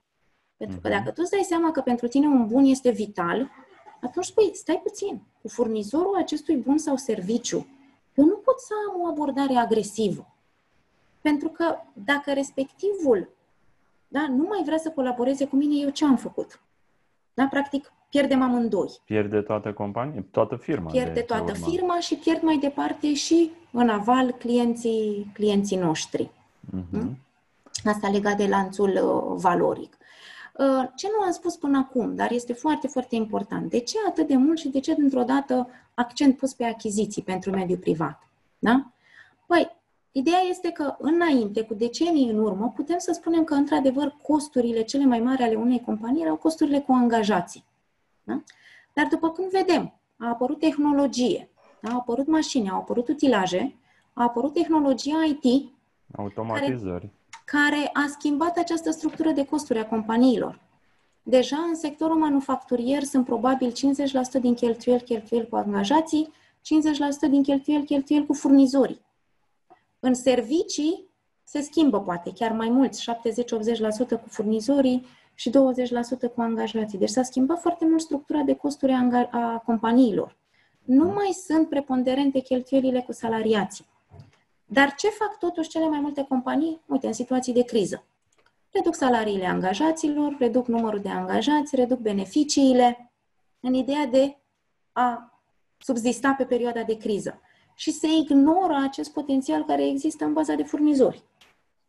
[0.57, 0.97] Pentru că mhm.
[0.97, 3.49] dacă tu îți dai seama că pentru tine un bun este vital,
[4.01, 7.67] atunci spui, stai puțin, cu furnizorul acestui bun sau serviciu,
[8.13, 10.35] eu nu pot să am o abordare agresivă.
[11.21, 13.35] Pentru că dacă respectivul
[14.07, 16.59] da, nu mai vrea să colaboreze cu mine, eu ce am făcut?
[17.33, 19.01] Da, practic, pierdem amândoi.
[19.05, 20.91] Pierde toată compania, toată firma.
[20.91, 26.29] Pierde de, toată de firma și pierd mai departe și în aval clienții, clienții noștri.
[26.77, 27.07] Uh-huh.
[27.83, 29.97] Asta legat de lanțul uh, valoric.
[30.53, 33.69] Uh, ce nu am spus până acum, dar este foarte, foarte important.
[33.69, 37.51] De ce atât de mult și de ce dintr-o dată accent pus pe achiziții pentru
[37.51, 38.27] mediul privat?
[38.59, 38.85] Da?
[39.45, 39.73] Păi,
[40.17, 45.05] Ideea este că înainte, cu decenii în urmă, putem să spunem că, într-adevăr, costurile cele
[45.05, 47.63] mai mari ale unei companii erau costurile cu angajații.
[48.25, 48.43] Da?
[48.93, 51.91] Dar, după cum vedem, a apărut tehnologie, da?
[51.91, 53.75] au apărut mașini, au apărut utilaje,
[54.13, 55.73] a apărut tehnologia IT,
[56.15, 57.11] automatizări,
[57.45, 60.63] care, care a schimbat această structură de costuri a companiilor.
[61.23, 66.31] Deja în sectorul manufacturier sunt probabil 50% din cheltuieli, cheltuieli cu angajații,
[67.27, 69.01] 50% din cheltuieli, cheltuieli cu furnizorii.
[69.99, 71.09] În servicii
[71.43, 73.01] se schimbă poate chiar mai mult, 70-80%
[74.09, 75.05] cu furnizorii
[75.35, 75.53] și 20%
[76.35, 76.97] cu angajații.
[76.97, 78.91] Deci s-a schimbat foarte mult structura de costuri
[79.31, 80.37] a companiilor.
[80.83, 83.85] Nu mai sunt preponderente cheltuielile cu salariații.
[84.65, 86.81] Dar ce fac totuși cele mai multe companii?
[86.85, 88.03] Uite, în situații de criză.
[88.71, 93.13] Reduc salariile angajaților, reduc numărul de angajați, reduc beneficiile,
[93.59, 94.37] în ideea de
[94.91, 95.39] a
[95.77, 97.39] subzista pe perioada de criză.
[97.73, 101.23] Și se ignoră acest potențial care există în baza de furnizori,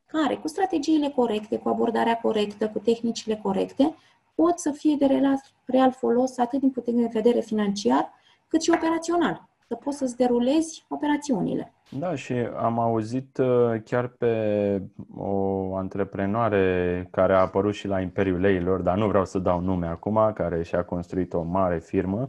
[0.07, 3.95] care, cu strategiile corecte, cu abordarea corectă, cu tehnicile corecte,
[4.35, 5.21] pot să fie de
[5.65, 8.13] real folos atât din punct de vedere financiar,
[8.49, 11.73] cât și operațional să poți să-ți derulezi operațiunile.
[11.91, 14.83] Da, și am auzit uh, chiar pe
[15.17, 19.87] o antreprenoare care a apărut și la Imperiul Leilor, dar nu vreau să dau nume
[19.87, 22.29] acum, care și-a construit o mare firmă.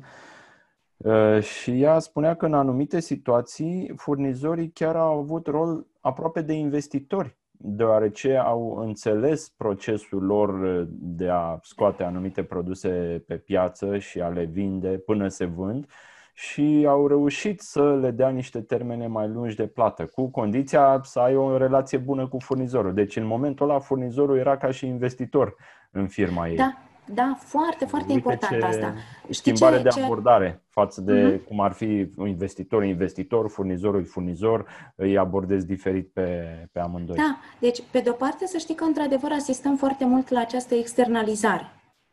[0.97, 6.53] Uh, și ea spunea că în anumite situații furnizorii chiar au avut rol aproape de
[6.53, 14.27] investitori, deoarece au înțeles procesul lor de a scoate anumite produse pe piață și a
[14.27, 15.85] le vinde până se vând
[16.33, 21.19] și au reușit să le dea niște termene mai lungi de plată, cu condiția să
[21.19, 22.93] ai o relație bună cu furnizorul.
[22.93, 25.55] Deci în momentul ăla furnizorul era ca și investitor
[25.91, 26.55] în firma ei.
[26.55, 26.77] Da,
[27.13, 28.93] da, foarte, foarte Uite important asta.
[29.29, 30.59] Schimbare ce, de abordare ce...
[30.69, 31.47] față de uh-huh.
[31.47, 34.65] cum ar fi investitor, investitor, furnizorul, furnizor,
[34.95, 37.15] îi abordezi diferit pe, pe amândoi.
[37.15, 41.71] Da, deci pe de-o parte să știi că într-adevăr asistăm foarte mult la această externalizare.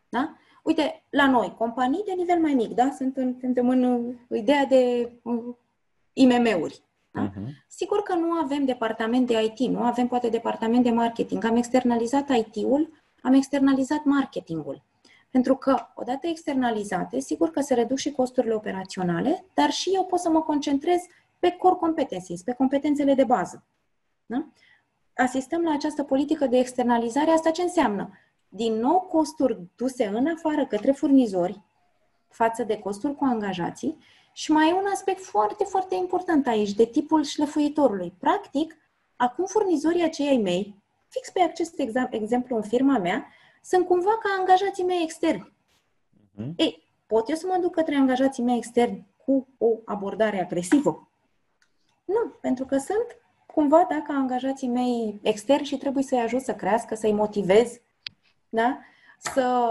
[0.08, 0.34] Da?
[0.62, 2.90] Uite, la noi, companii de nivel mai mic, da?
[2.96, 5.54] Sunt în, suntem în uh, ideea de uh,
[6.12, 6.82] IMM-uri.
[7.10, 7.30] Da?
[7.30, 7.48] Uh-huh.
[7.68, 11.44] Sigur că nu avem departament de IT, nu avem poate departament de marketing.
[11.44, 14.82] Am externalizat IT-ul, am externalizat marketingul.
[15.30, 20.18] Pentru că, odată externalizate, sigur că se reduc și costurile operaționale, dar și eu pot
[20.18, 21.00] să mă concentrez
[21.38, 23.64] pe core competencies, pe competențele de bază.
[24.26, 24.46] Da?
[25.16, 27.30] Asistăm la această politică de externalizare.
[27.30, 28.18] Asta ce înseamnă?
[28.56, 31.60] din nou costuri duse în afară către furnizori
[32.28, 33.98] față de costuri cu angajații
[34.32, 38.12] și mai e un aspect foarte, foarte important aici, de tipul șlefuitorului.
[38.18, 38.76] Practic,
[39.16, 40.82] acum furnizorii acei mei,
[41.14, 41.74] fix pe acest
[42.10, 43.26] exemplu în firma mea,
[43.62, 45.52] sunt cumva ca angajații mei externi.
[46.40, 46.52] Uh-huh.
[46.56, 51.08] Ei, pot eu să mă duc către angajații mei externi cu o abordare agresivă?
[52.04, 53.06] Nu, pentru că sunt
[53.46, 57.80] cumva dacă angajații mei externi și trebuie să-i ajut să crească, să-i motivez,
[58.48, 58.78] da?
[59.32, 59.68] să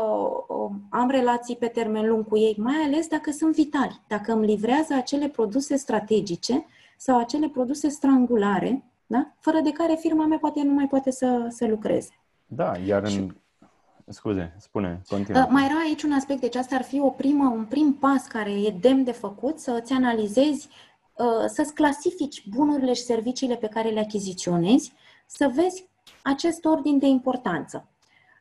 [0.47, 4.45] um, am relații pe termen lung cu ei, mai ales dacă sunt vitali, dacă îmi
[4.45, 6.65] livrează acele produse strategice
[6.97, 9.32] sau acele produse strangulare, da?
[9.39, 12.19] fără de care firma mea poate nu mai poate să, să lucreze.
[12.45, 13.36] Da, iar în...
[14.08, 15.41] Scuze, spune, continuă.
[15.41, 18.28] Uh, mai era aici un aspect, deci asta ar fi o primă, un prim pas
[18.28, 20.69] care e demn de făcut, să îți analizezi,
[21.17, 24.93] uh, să-ți clasifici bunurile și serviciile pe care le achiziționezi,
[25.26, 25.88] să vezi
[26.21, 27.88] acest ordin de importanță.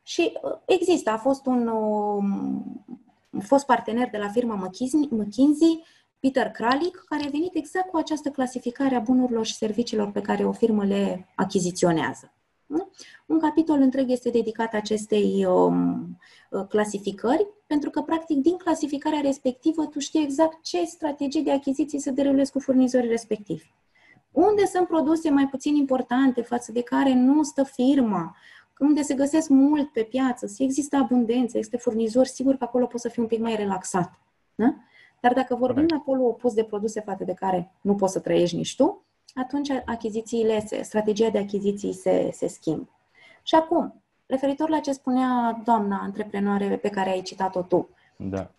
[0.03, 2.85] Și uh, există, a fost un um,
[3.41, 4.69] fost partener de la firma
[5.09, 5.83] McKinsey,
[6.23, 10.45] Peter Kralik, care a venit exact cu această clasificare a bunurilor și serviciilor pe care
[10.45, 12.33] o firmă le achiziționează.
[13.25, 16.17] Un capitol întreg este dedicat acestei um,
[16.49, 21.99] uh, clasificări, pentru că, practic, din clasificarea respectivă, tu știi exact ce strategii de achiziții
[21.99, 23.71] să derulezi cu furnizorii respectivi.
[24.31, 28.35] Unde sunt produse mai puțin importante față de care nu stă firma,
[28.79, 33.01] unde se găsesc mult pe piață, se există abundență, este furnizor, sigur că acolo poți
[33.01, 34.19] să fii un pic mai relaxat.
[34.55, 34.75] Da?
[35.23, 38.55] Dar dacă vorbim la polul opus de produse față de care nu poți să trăiești
[38.55, 42.89] nici tu, atunci achizițiile, strategia de achiziții se, se schimbă.
[43.43, 48.51] Și acum, referitor la ce spunea doamna antreprenoare pe care ai citat-o tu, da.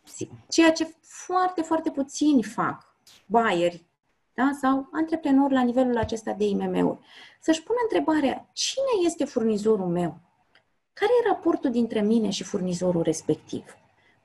[0.48, 2.96] ceea ce foarte, foarte puțini fac,
[3.26, 3.84] buyeri
[4.34, 4.50] da?
[4.60, 6.98] sau antreprenori la nivelul acesta de IMM-uri,
[7.40, 10.18] să-și pună întrebarea, cine este furnizorul meu?
[10.92, 13.64] Care e raportul dintre mine și furnizorul respectiv?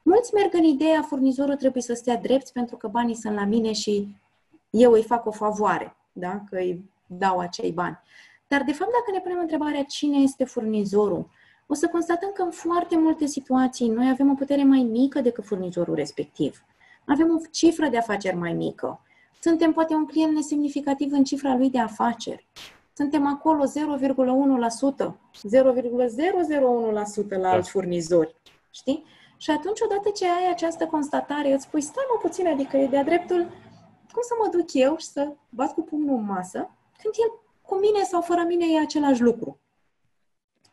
[0.10, 3.72] Mulți merg în ideea, furnizorul trebuie să stea drept pentru că banii sunt la mine
[3.72, 4.16] și
[4.70, 6.44] eu îi fac o favoare, da?
[6.50, 8.00] că îi dau acei bani.
[8.48, 11.30] Dar, de fapt, dacă ne punem întrebarea cine este furnizorul,
[11.68, 15.46] o să constatăm că în foarte multe situații noi avem o putere mai mică decât
[15.46, 16.64] furnizorul respectiv.
[17.06, 19.02] Avem o cifră de afaceri mai mică.
[19.42, 22.48] Suntem poate un client nesemnificativ în cifra lui de afaceri.
[22.94, 23.72] Suntem acolo 0,1%,
[25.48, 27.50] 0,001% la da.
[27.50, 28.36] alți furnizori.
[28.72, 29.04] Știi?
[29.42, 33.04] Și atunci, odată ce ai această constatare, îți spui, stai mă puțin, adică e de-a
[33.04, 33.42] dreptul,
[34.12, 36.70] cum să mă duc eu și să bat cu pumnul în masă,
[37.02, 37.32] când el
[37.62, 39.60] cu mine sau fără mine e același lucru.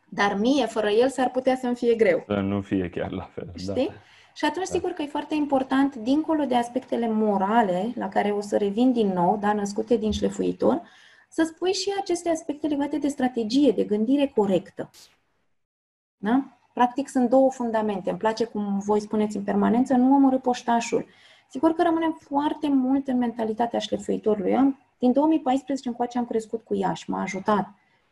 [0.09, 2.23] Dar mie, fără el, s-ar putea să-mi fie greu.
[2.27, 3.45] Să nu fie chiar la fel.
[3.45, 3.57] Da.
[3.57, 3.87] Știi?
[3.87, 3.93] Da.
[4.33, 8.57] Și atunci, sigur că e foarte important, dincolo de aspectele morale, la care o să
[8.57, 10.81] revin din nou, da, născute din șlefuitor,
[11.29, 14.89] să spui și aceste aspecte legate de strategie, de gândire corectă.
[16.17, 16.56] Da?
[16.77, 18.09] Practic sunt două fundamente.
[18.09, 21.05] Îmi place cum voi spuneți în permanență, nu omorâ poștașul,
[21.49, 24.55] Sigur că rămânem foarte mult în mentalitatea șlefuitorului.
[24.55, 27.67] Am, din 2014 încoace am crescut cu ea și m-a ajutat.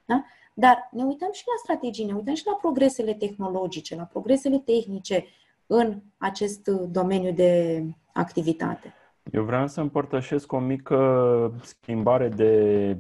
[0.06, 0.24] Da?
[0.54, 5.26] Dar ne uităm și la strategii, ne uităm și la progresele tehnologice, la progresele tehnice
[5.68, 8.94] în acest domeniu de activitate.
[9.32, 12.98] Eu vreau să împărtășesc o mică schimbare de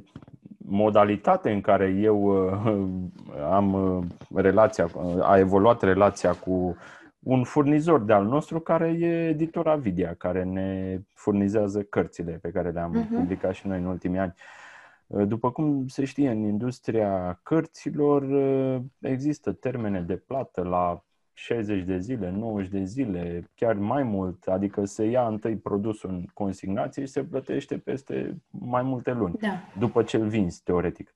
[0.67, 2.87] modalitate în care eu uh,
[3.51, 4.89] am uh, relația,
[5.21, 6.75] a evoluat relația cu
[7.19, 12.69] un furnizor de al nostru care e editora Vidia, care ne furnizează cărțile pe care
[12.69, 13.17] le-am uh-huh.
[13.17, 14.33] publicat și noi în ultimii ani.
[15.07, 18.23] Uh, după cum se știe, în industria cărților
[18.99, 21.03] există termene de plată la
[21.37, 26.25] 60 de zile, 90 de zile, chiar mai mult, adică se ia întâi produsul în
[26.33, 29.59] consignație și se plătește peste mai multe luni, da.
[29.79, 31.13] după ce îl vinzi, teoretic.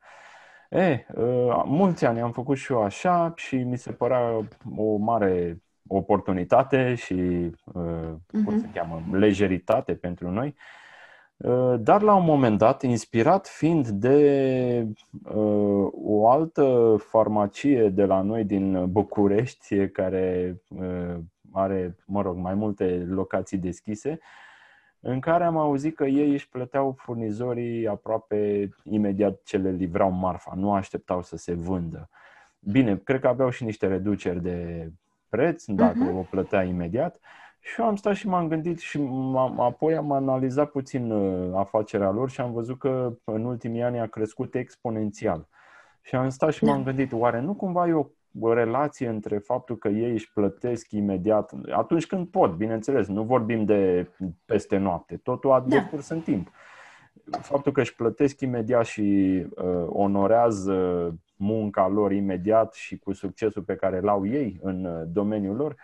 [0.70, 5.62] E, uh, mulți ani am făcut și eu așa și mi se părea o mare
[5.88, 8.44] oportunitate și, uh, uh-huh.
[8.44, 8.60] cum mhm.
[8.60, 10.48] se cheamă, lejeritate pentru noi.
[10.48, 10.54] Uh,
[11.80, 14.88] dar la un moment dat, inspirat fiind de
[15.24, 21.18] uh, o altă farmacie de la noi din București, care uh,
[21.52, 24.20] are, mă rog, mai multe locații deschise,
[25.00, 30.52] în care am auzit că ei își plăteau furnizorii aproape imediat ce le livrau marfa,
[30.56, 32.10] nu așteptau să se vândă.
[32.60, 34.92] Bine, cred că aveau și niște reduceri de
[35.30, 36.18] preț, dacă uh-huh.
[36.18, 40.12] o plătea imediat, uh, și eu am stat și m-am gândit și m- apoi am
[40.12, 45.48] analizat puțin uh, afacerea lor și am văzut că în ultimii ani a crescut exponențial.
[46.02, 46.72] Și am stat și da.
[46.72, 48.06] m-am gândit, oare nu cumva e o
[48.40, 53.66] o relație între faptul că ei își plătesc imediat, atunci când pot, bineînțeles, nu vorbim
[53.66, 54.10] de
[54.46, 55.66] peste noapte, totul a da.
[55.68, 56.52] decurs în timp.
[57.42, 59.02] Faptul că își plătesc imediat și
[59.50, 65.56] uh, onorează munca lor imediat și cu succesul pe care l-au ei în uh, domeniul
[65.56, 65.76] lor,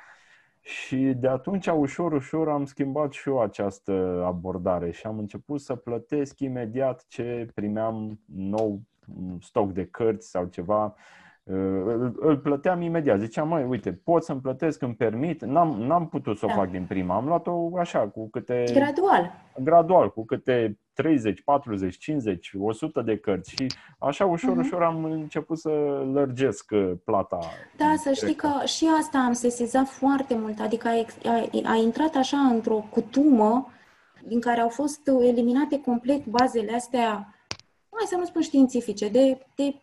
[0.65, 5.75] și de atunci, ușor, ușor, am schimbat și eu această abordare și am început să
[5.75, 8.81] plătesc imediat ce primeam nou
[9.39, 10.95] stoc de cărți sau ceva.
[11.47, 13.19] Îl, îl plăteam imediat.
[13.19, 15.43] Ziceam, măi, uite, pot să-mi plătesc, îmi permit.
[15.43, 16.53] N-am, n-am putut să o da.
[16.53, 17.15] fac din prima.
[17.15, 18.63] Am luat-o așa, cu câte...
[18.73, 19.31] Gradual.
[19.59, 23.67] Gradual, cu câte 30, 40, 50, 100 de cărți și
[23.99, 24.59] așa ușor, uh-huh.
[24.59, 25.69] ușor am început să
[26.13, 27.39] lărgesc uh, plata.
[27.77, 32.15] Da, să știi că și asta am sesizat foarte mult, adică a, a, a intrat
[32.15, 33.69] așa într-o cutumă
[34.27, 37.35] din care au fost eliminate complet bazele astea,
[37.89, 39.75] hai să nu spun științifice, de, de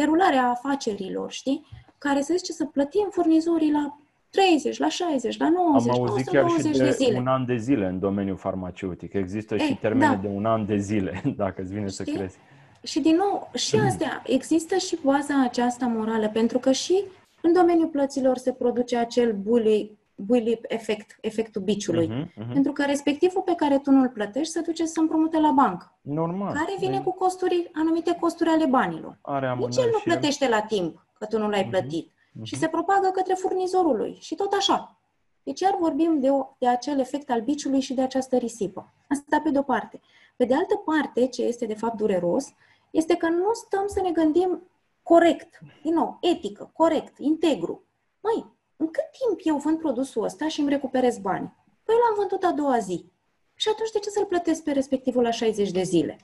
[0.00, 1.66] derularea afacerilor, știi?
[1.98, 3.98] Care să zice să plătim furnizorii la
[4.30, 7.18] 30, la 60, la 90, Am auzit chiar și de, de zile.
[7.18, 9.12] un an de zile în domeniul farmaceutic.
[9.12, 10.20] Există Ei, și termene da.
[10.20, 12.04] de un an de zile, dacă îți vine Știi?
[12.04, 12.36] să crezi.
[12.82, 17.04] Și din nou, și astea, există și baza aceasta morală, pentru că și
[17.40, 22.08] în domeniul plăților se produce acel bully, bully efect, efectul biciului.
[22.08, 22.52] Uh-huh, uh-huh.
[22.52, 25.98] Pentru că respectivul pe care tu nu-l plătești se duce să împrumute la bancă.
[26.00, 26.52] Normal.
[26.52, 27.02] Care vine de...
[27.02, 29.18] cu costuri, anumite costuri ale banilor.
[29.22, 30.50] Are Nici el nu plătește el...
[30.50, 31.70] la timp, că tu nu l-ai uh-huh.
[31.70, 32.42] plătit uh-huh.
[32.42, 35.00] și se propagă către furnizorul lui și tot așa.
[35.42, 38.92] Deci iar vorbim de, o, de acel efect al biciului și de această risipă.
[39.08, 40.00] Asta pe de-o parte.
[40.36, 42.52] Pe de altă parte, ce este de fapt dureros,
[42.90, 44.62] este că nu stăm să ne gândim
[45.02, 47.82] corect, din nou, etică, corect, integru.
[48.20, 48.46] Măi,
[48.80, 51.54] în cât timp eu vând produsul ăsta și îmi recuperez bani?
[51.84, 53.12] Păi l-am vândut a doua zi.
[53.54, 56.18] Și atunci de ce să-l plătesc pe respectivul la 60 de zile?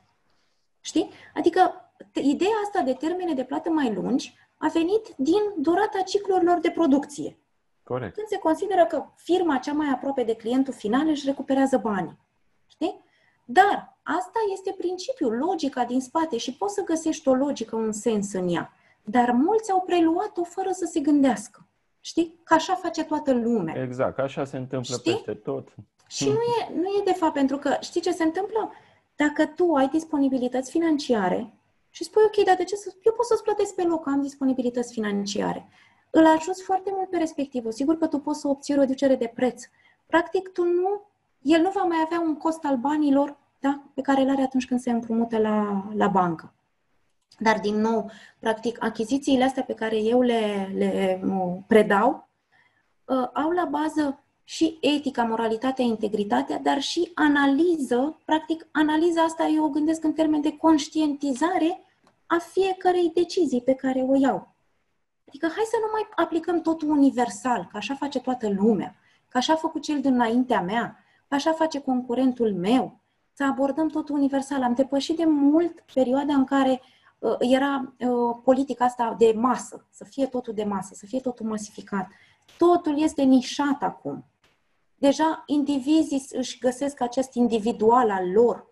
[0.81, 1.11] Știi?
[1.35, 1.75] Adică
[2.13, 7.39] ideea asta de termene de plată mai lungi a venit din durata ciclurilor de producție.
[7.83, 8.15] Corect.
[8.15, 12.19] Când se consideră că firma cea mai aproape de clientul final își recuperează banii.
[12.67, 13.05] Știi?
[13.45, 18.33] Dar asta este principiul, logica din spate și poți să găsești o logică, un sens
[18.33, 18.73] în ea.
[19.03, 21.67] Dar mulți au preluat-o fără să se gândească.
[22.05, 22.41] Știi?
[22.45, 23.83] Că așa face toată lumea.
[23.83, 25.13] Exact, așa se întâmplă știi?
[25.13, 25.75] peste tot.
[26.07, 28.73] Și nu e, nu e de fapt, pentru că știi ce se întâmplă?
[29.17, 31.55] Dacă tu ai disponibilități financiare
[31.91, 32.93] și spui, ok, dar de ce să...
[33.03, 35.69] Eu pot să-ți plătesc pe loc, am disponibilități financiare.
[36.11, 37.73] Îl ajuți foarte mult pe respectivul.
[37.73, 39.63] Sigur că tu poți să obții o reducere de preț.
[40.07, 41.07] Practic, tu nu...
[41.43, 43.83] El nu va mai avea un cost al banilor da?
[43.95, 46.55] pe care îl are atunci când se împrumută la, la bancă.
[47.39, 51.21] Dar, din nou, practic, achizițiile astea pe care eu le, le
[51.67, 52.29] predau
[53.05, 59.65] uh, au la bază și etica, moralitatea, integritatea, dar și analiză, practic, analiza asta eu
[59.65, 61.85] o gândesc în termen de conștientizare
[62.27, 64.55] a fiecărei decizii pe care o iau.
[65.29, 68.97] Adică hai să nu mai aplicăm totul universal, că așa face toată lumea,
[69.29, 72.99] că așa a făcut cel dinaintea mea, că așa face concurentul meu,
[73.33, 74.63] să abordăm totul universal.
[74.63, 76.94] Am depășit de mult perioada în care uh,
[77.39, 82.09] era uh, politica asta de masă, să fie totul de masă, să fie totul masificat.
[82.59, 84.25] Totul este nișat acum.
[84.99, 88.67] deja indivizii își găsesc acest individual al lor.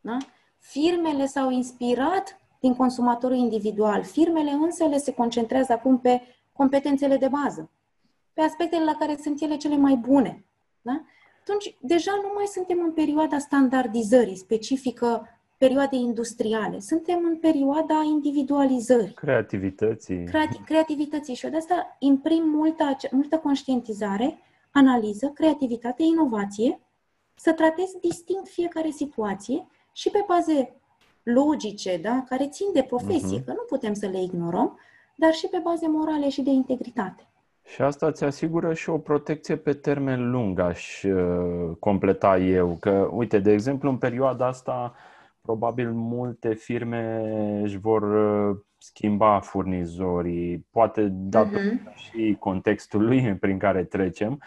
[0.00, 0.16] Da?
[0.58, 4.04] Firmele s-au inspirat din consumatorul individual.
[4.04, 6.22] Firmele însele se concentrează acum pe
[6.52, 7.70] competențele de bază,
[8.32, 10.44] pe aspectele la care sunt ele cele mai bune.
[10.82, 11.02] Da?
[11.40, 15.28] Atunci, deja nu mai suntem în perioada standardizării specifică
[15.64, 16.78] perioadei industriale.
[16.80, 19.12] Suntem în perioada individualizării.
[19.12, 20.24] Creativității.
[20.24, 21.34] Creati- creativității.
[21.34, 24.38] Și de asta imprim multă, multă conștientizare,
[24.70, 26.80] analiză, creativitate, inovație,
[27.34, 30.74] să tratezi distinct fiecare situație și pe baze
[31.22, 33.44] logice, da, care țin de profesie, uh-huh.
[33.44, 34.78] că nu putem să le ignorăm,
[35.16, 37.26] dar și pe baze morale și de integritate.
[37.64, 42.76] Și asta îți asigură și o protecție pe termen lung, aș uh, completa eu.
[42.80, 44.94] Că, uite, de exemplu, în perioada asta,
[45.42, 47.20] probabil multe firme
[47.62, 51.94] își vor uh, schimba furnizorii, poate dat uh-huh.
[51.94, 54.42] și contextului prin care trecem.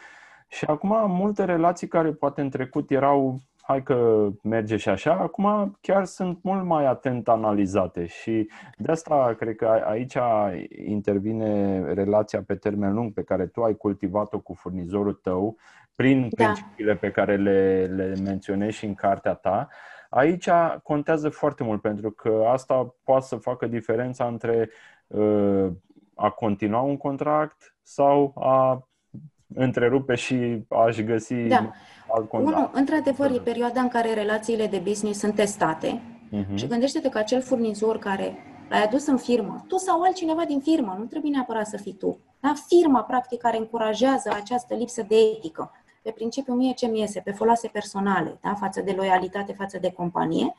[0.48, 5.78] Și acum multe relații care poate în trecut erau hai că merge și așa, acum
[5.82, 10.18] chiar sunt mult mai atent analizate și de asta cred că aici
[10.86, 15.58] intervine relația pe termen lung pe care tu ai cultivat-o cu furnizorul tău
[15.96, 16.44] prin da.
[16.44, 19.68] principiile pe care le, le menționezi și în cartea ta.
[20.16, 20.50] Aici
[20.84, 24.70] contează foarte mult pentru că asta poate să facă diferența între
[25.08, 25.68] uh,
[26.14, 28.88] a continua un contract sau a
[29.56, 31.72] întrerupe și aș găsi da.
[32.08, 32.58] alt contract.
[32.58, 36.02] Unu, într-adevăr, e perioada în care relațiile de business sunt testate
[36.32, 36.56] uh-huh.
[36.56, 38.38] și gândește-te că acel furnizor care
[38.70, 42.18] l-ai adus în firmă, tu sau altcineva din firmă, nu trebuie neapărat să fii tu,
[42.40, 42.54] da?
[42.68, 45.72] firma, practic, care încurajează această lipsă de etică,
[46.06, 48.54] pe principiu mie ce mi iese, pe foloase personale, da?
[48.54, 50.56] față de loialitate, față de companie,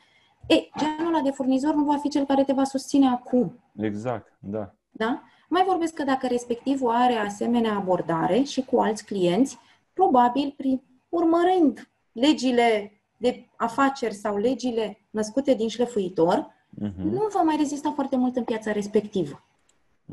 [0.47, 3.59] e, genul ăla de furnizor nu va fi cel care te va susține acum.
[3.75, 4.73] Exact, da.
[4.91, 5.23] Da?
[5.49, 9.57] Mai vorbesc că dacă respectivul are asemenea abordare și cu alți clienți,
[9.93, 17.03] probabil prin, urmărind legile de afaceri sau legile născute din șlefuitor, uh-huh.
[17.03, 19.43] nu va mai rezista foarte mult în piața respectivă.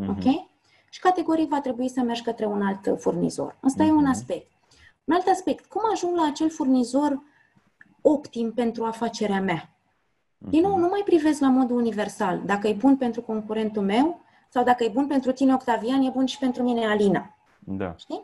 [0.02, 0.08] Uh-huh.
[0.08, 0.24] Ok?
[0.90, 3.58] Și categoric va trebui să mergi către un alt furnizor.
[3.60, 3.88] Asta uh-huh.
[3.88, 4.10] e un mhm.
[4.10, 4.52] aspect.
[5.04, 7.22] Un alt aspect, cum ajung la acel furnizor
[8.00, 9.68] optim pentru afacerea mea?
[10.38, 12.42] Din nou, nu mai privesc la modul universal.
[12.44, 16.26] Dacă e bun pentru concurentul meu, sau dacă e bun pentru tine, Octavian, e bun
[16.26, 17.36] și pentru mine, Alina.
[17.58, 17.94] Da.
[17.96, 18.22] Știi?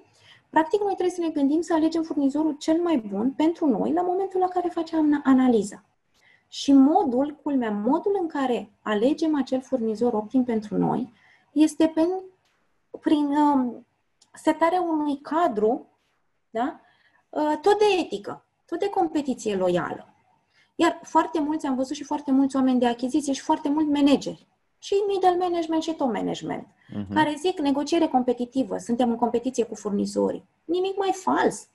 [0.50, 4.02] Practic, noi trebuie să ne gândim să alegem furnizorul cel mai bun pentru noi la
[4.02, 5.84] momentul la care facem analiza.
[6.48, 11.12] Și modul, culmea, modul în care alegem acel furnizor optim pentru noi
[11.52, 12.08] este prin,
[13.00, 13.86] prin um,
[14.34, 15.86] setarea unui cadru,
[16.50, 16.80] da?
[17.28, 20.14] Uh, tot de etică, tot de competiție loială.
[20.74, 24.48] Iar foarte mulți, am văzut și foarte mulți oameni de achiziție și foarte mulți manageri
[24.82, 27.14] și middle management și top management, uh-huh.
[27.14, 30.48] care zic negociere competitivă, suntem în competiție cu furnizorii.
[30.64, 31.68] Nimic mai fals.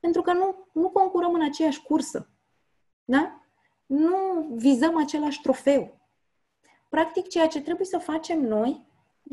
[0.00, 2.28] Pentru că nu, nu concurăm în aceeași cursă.
[3.04, 3.40] Da?
[3.86, 5.98] Nu vizăm același trofeu.
[6.88, 8.86] Practic, ceea ce trebuie să facem noi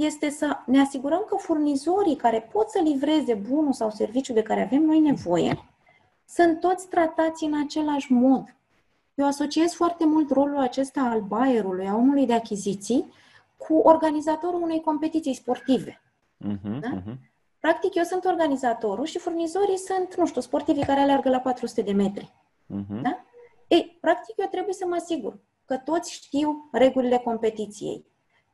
[0.06, 4.62] este să ne asigurăm că furnizorii care pot să livreze bunul sau serviciul de care
[4.62, 5.70] avem noi nevoie
[6.30, 8.56] sunt toți tratați în același mod.
[9.14, 13.14] Eu asociez foarte mult rolul acesta al bayerului, a omului de achiziții,
[13.58, 16.02] cu organizatorul unei competiții sportive.
[16.48, 17.02] Uh-huh, da?
[17.02, 17.16] uh-huh.
[17.60, 21.92] Practic, eu sunt organizatorul și furnizorii sunt, nu știu, sportivii care alergă la 400 de
[21.92, 22.34] metri.
[22.74, 23.02] Uh-huh.
[23.02, 23.24] Da?
[23.68, 28.06] Ei, practic, eu trebuie să mă asigur că toți știu regulile competiției,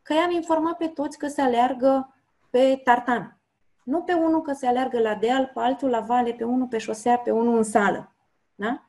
[0.06, 2.16] că i-am informat pe toți că se aleargă
[2.50, 3.40] pe tartan.
[3.84, 6.78] Nu pe unul că se aleargă la deal, pe altul la vale, pe unul pe
[6.78, 8.16] șosea, pe unul în sală.
[8.56, 8.86] Da?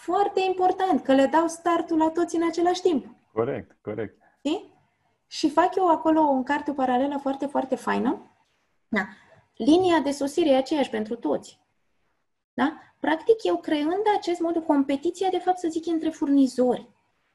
[0.00, 3.06] foarte important, că le dau startul la toți în același timp.
[3.32, 4.22] Corect, corect.
[4.38, 4.74] Știi?
[5.26, 8.30] Și fac eu acolo un carte paralelă foarte, foarte faină.
[8.88, 9.00] Da.
[9.56, 11.60] Linia de sosire e aceeași pentru toți.
[12.54, 12.80] Da?
[13.00, 16.88] Practic, eu creând acest mod, competiția, de fapt, să zic, între furnizori.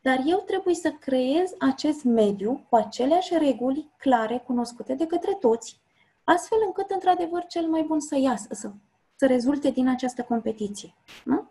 [0.08, 5.80] Dar eu trebuie să creez acest mediu cu aceleași reguli clare, cunoscute de către toți,
[6.24, 8.72] astfel încât, într-adevăr, cel mai bun să iasă, să,
[9.16, 10.94] să rezulte din această competiție.
[11.24, 11.48] Nu?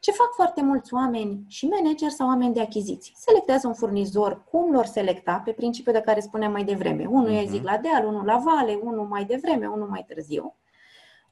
[0.00, 3.14] Ce fac foarte mulți oameni și manageri sau oameni de achiziții?
[3.16, 7.06] Selectează un furnizor, cum lor selecta, pe principiul de care spuneam mai devreme.
[7.06, 7.42] Unul uh-huh.
[7.42, 10.56] e zic la deal, unul la vale, unul mai devreme, unul mai târziu.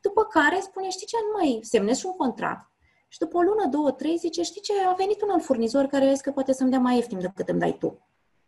[0.01, 2.72] După care spune, știi ce, nu mai semnezi un contract.
[3.13, 6.05] Și după o lună, două, trei, zice, știi ce, a venit un alt furnizor care
[6.05, 7.99] a zis că poate să-mi dea mai ieftin decât îmi dai tu.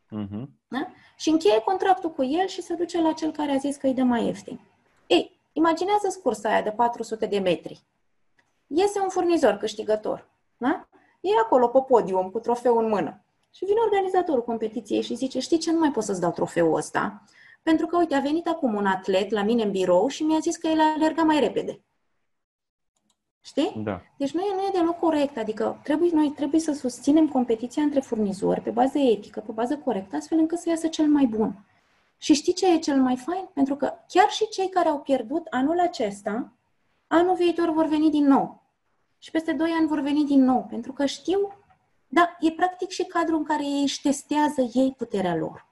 [0.07, 0.45] Uh-huh.
[0.69, 0.87] Da?
[1.17, 3.95] Și încheie contractul cu el și se duce la cel care a zis că îi
[3.95, 4.61] dă mai ieftin.
[5.07, 7.85] Ei, imaginează cursa aia de 400 de metri
[8.67, 10.29] iese un furnizor câștigător.
[10.57, 10.89] Da?
[11.21, 13.25] E acolo pe podium cu trofeul în mână.
[13.51, 17.23] Și vine organizatorul competiției și zice, știi ce, nu mai pot să-ți dau trofeul ăsta,
[17.63, 20.57] pentru că, uite, a venit acum un atlet la mine în birou și mi-a zis
[20.57, 21.81] că el alerga mai repede.
[23.45, 23.73] Știi?
[23.77, 24.01] Da.
[24.17, 25.37] Deci nu e, nu e deloc corect.
[25.37, 30.17] Adică trebuie, noi trebuie să susținem competiția între furnizori pe bază etică, pe bază corectă,
[30.17, 31.67] astfel încât să iasă cel mai bun.
[32.19, 33.49] Și știi ce e cel mai fain?
[33.55, 36.53] Pentru că chiar și cei care au pierdut anul acesta,
[37.07, 38.63] anul viitor vor veni din nou.
[39.19, 40.67] Și peste 2 ani vor veni din nou.
[40.69, 41.53] Pentru că știu,
[42.09, 45.67] da, e practic și cadrul în care ei își testează ei puterea lor.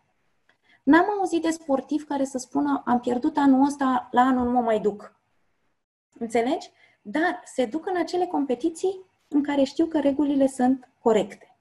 [0.83, 4.61] N-am auzit de sportiv care să spună am pierdut anul ăsta, la anul nu mă
[4.61, 5.17] mai duc.
[6.19, 6.71] Înțelegi?
[7.03, 11.57] Dar se duc în acele competiții în care știu că regulile sunt corecte.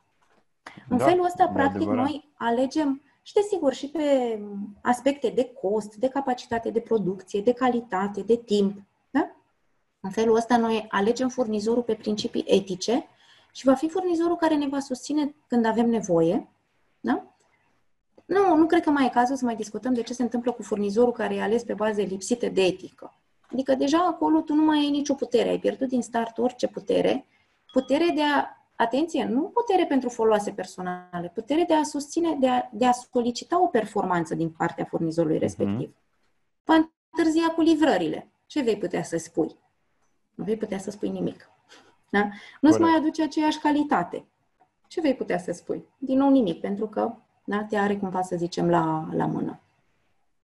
[0.89, 2.05] În da, felul ăsta, practic, adevărat.
[2.05, 4.39] noi alegem și desigur și pe
[4.81, 8.81] aspecte de cost, de capacitate de producție, de calitate, de timp.
[9.09, 9.31] Da?
[9.99, 13.05] În felul ăsta noi alegem furnizorul pe principii etice
[13.51, 16.49] și va fi furnizorul care ne va susține când avem nevoie.
[16.99, 17.25] Da?
[18.25, 20.63] Nu, nu cred că mai e cazul să mai discutăm de ce se întâmplă cu
[20.63, 23.20] furnizorul care e ales pe baze lipsite de etică.
[23.51, 27.25] Adică deja acolo tu nu mai ai nicio putere, ai pierdut din start orice putere.
[27.71, 28.45] Putere de a
[28.75, 33.61] atenție, nu putere pentru foloase personale, putere de a susține, de a, de a solicita
[33.61, 35.43] o performanță din partea furnizorului mhm.
[35.43, 35.89] respectiv.
[35.89, 36.63] Mm-hmm.
[36.63, 38.31] Va întârzia cu livrările.
[38.45, 39.55] Ce vei putea să spui?
[40.35, 41.49] Nu vei putea să spui nimic.
[42.09, 42.29] Da?
[42.61, 44.25] Nu-ți mai aduce aceeași calitate.
[44.87, 45.85] Ce vei putea să spui?
[45.97, 49.59] Din nou nimic, pentru că da, te are cumva, să zicem, la, la mână.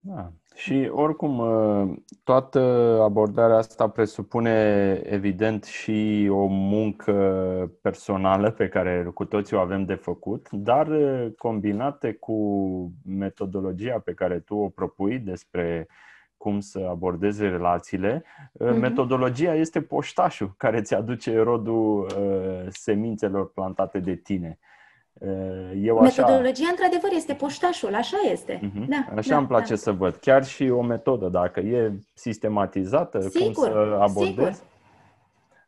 [0.01, 0.33] Da.
[0.59, 1.89] Și oricum, ă,
[2.25, 2.61] toată
[3.03, 7.13] abordarea asta presupune evident și o muncă
[7.83, 12.37] personală pe care cu toții o avem de făcut, dar ă, combinate cu
[13.05, 15.87] metodologia pe care tu o propui despre
[16.37, 18.79] cum să abordezi relațiile, mm-hmm.
[18.81, 22.07] metodologia este poștașul care ți aduce rodul
[22.69, 24.59] semințelor plantate de tine.
[25.83, 26.27] Eu așa...
[26.27, 28.59] Metodologia, într-adevăr, este poștașul, așa este.
[28.59, 28.89] Uh-huh.
[28.89, 29.77] Da, așa da, îmi place da.
[29.77, 30.15] să văd.
[30.15, 34.63] Chiar și o metodă, dacă e sistematizată, sigur, cum să abordezi.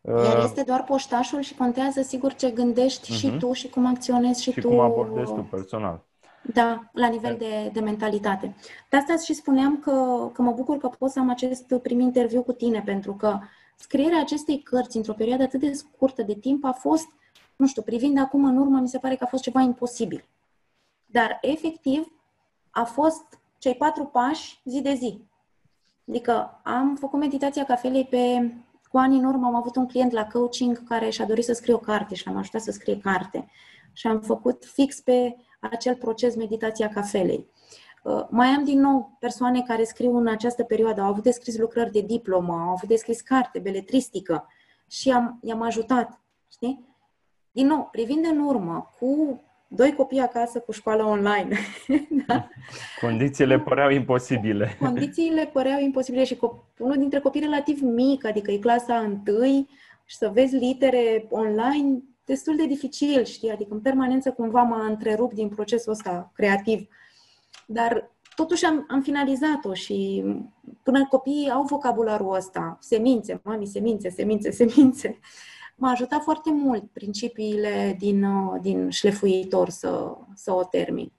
[0.02, 0.24] Sigur.
[0.24, 3.16] Iar este doar poștașul și contează, sigur, ce gândești uh-huh.
[3.16, 3.38] și mhm.
[3.38, 4.68] tu și cum acționezi și, și tu.
[4.68, 6.04] cum abordezi tu personal.
[6.42, 8.54] Da, la nivel de, de mentalitate.
[8.90, 12.42] De asta și spuneam că, că mă bucur că pot să am acest prim interviu
[12.42, 13.38] cu tine, pentru că
[13.76, 17.08] scrierea acestei cărți într-o perioadă atât de scurtă de timp a fost
[17.60, 20.24] nu știu, privind acum în urmă, mi se pare că a fost ceva imposibil.
[21.06, 22.12] Dar, efectiv,
[22.70, 25.24] a fost cei patru pași zi de zi.
[26.08, 28.54] Adică am făcut meditația cafelei pe...
[28.88, 31.74] Cu ani în urmă am avut un client la coaching care și-a dorit să scrie
[31.74, 33.50] o carte și l-am ajutat să scrie carte.
[33.92, 37.46] Și am făcut fix pe acel proces meditația cafelei.
[38.02, 41.58] Uh, mai am din nou persoane care scriu în această perioadă, au avut de scris
[41.58, 44.46] lucrări de diplomă, au avut de scris carte, beletristică
[44.88, 46.20] și am, i-am ajutat.
[46.48, 46.89] Știi?
[47.52, 51.56] Din nou, privind în urmă, cu doi copii acasă cu școală online.
[52.26, 52.48] da?
[53.00, 54.76] Condițiile păreau imposibile.
[54.78, 59.68] Condițiile păreau imposibile și cop- unul dintre copii relativ mic, adică e clasa întâi,
[60.04, 63.50] și să vezi litere online, destul de dificil, știi?
[63.50, 66.88] Adică în permanență cumva m-a întrerupt din procesul ăsta creativ.
[67.66, 70.24] Dar totuși am, am finalizat-o și
[70.82, 75.18] până copiii au vocabularul ăsta, semințe, mami, semințe, semințe, semințe
[75.80, 81.12] m-a ajutat foarte mult principiile din, uh, din șlefuitor să, să o termin.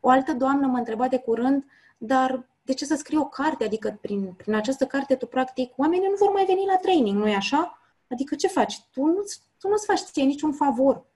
[0.00, 1.64] O altă doamnă m-a întrebat de curând,
[1.98, 3.64] dar de ce să scrii o carte?
[3.64, 7.34] Adică prin, prin această carte tu practic oamenii nu vor mai veni la training, nu-i
[7.34, 7.78] așa?
[8.10, 8.80] Adică ce faci?
[8.92, 9.22] Tu, nu,
[9.60, 11.06] tu nu-ți faci ție niciun favor.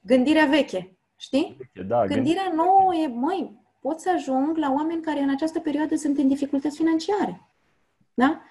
[0.00, 1.56] Gândirea veche, știi?
[1.86, 6.18] Da, Gândirea nouă e, măi, pot să ajung la oameni care în această perioadă sunt
[6.18, 7.48] în dificultăți financiare.
[8.14, 8.42] Da?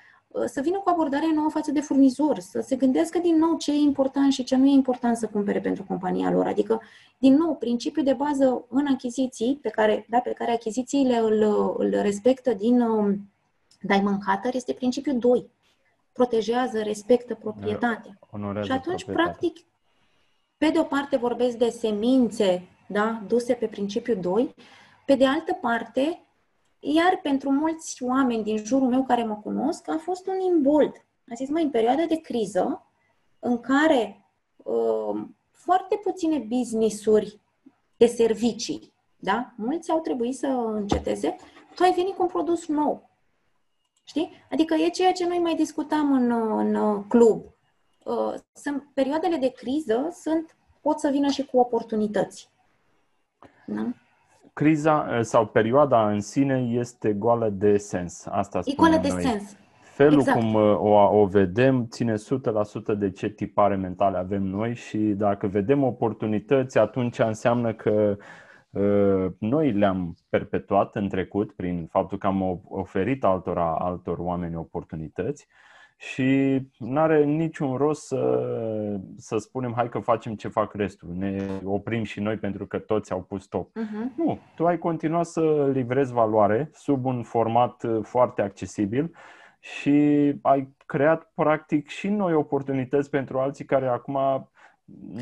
[0.45, 3.75] Să vină cu abordare nouă față de furnizor, să se gândească din nou ce e
[3.75, 6.47] important și ce nu e important să cumpere pentru compania lor.
[6.47, 6.81] Adică,
[7.17, 11.41] din nou, principiul de bază în achiziții, pe care, da, pe care achizițiile îl,
[11.77, 13.31] îl respectă din um,
[13.81, 15.49] Diamond Cutter, este principiul 2.
[16.11, 18.19] Protejează, respectă proprietatea.
[18.31, 19.37] Onorează și atunci, proprietatea.
[19.39, 19.65] practic,
[20.57, 24.55] pe de o parte vorbesc de semințe da, duse pe principiul 2,
[25.05, 26.24] pe de altă parte
[26.93, 31.05] iar pentru mulți oameni din jurul meu care mă cunosc, a fost un imbold.
[31.31, 32.85] A zis, mai în perioada de criză,
[33.39, 34.25] în care
[34.57, 35.21] uh,
[35.51, 37.39] foarte puține business-uri
[37.97, 39.53] de servicii, da?
[39.55, 41.35] Mulți au trebuit să înceteze,
[41.75, 43.09] tu ai venit cu un produs nou.
[44.03, 44.31] Știi?
[44.51, 47.43] Adică e ceea ce noi mai discutam în, în club.
[48.03, 52.49] Uh, sunt perioadele de criză, sunt, pot să vină și cu oportunități.
[53.65, 53.93] Da?
[54.55, 58.25] Criza eh, sau perioada în sine este goală de sens.
[58.25, 59.21] Asta e goală de noi.
[59.21, 59.57] sens.
[59.81, 60.39] Felul exact.
[60.39, 62.17] cum eh, o, o vedem ține 100%
[62.97, 68.17] de ce tipare mentale avem noi și dacă vedem oportunități, atunci înseamnă că
[68.69, 75.47] uh, noi le-am perpetuat în trecut prin faptul că am oferit altora, altor oameni oportunități
[75.97, 78.49] și nu are niciun rost să,
[79.17, 83.11] să spunem hai că facem ce fac restul, ne oprim și noi pentru că toți
[83.11, 83.69] au pus top.
[83.69, 84.15] Uh-huh.
[84.15, 89.11] Nu, tu ai continuat să livrezi valoare sub un format uh, foarte accesibil
[89.59, 94.49] și ai creat practic și noi oportunități pentru alții care acum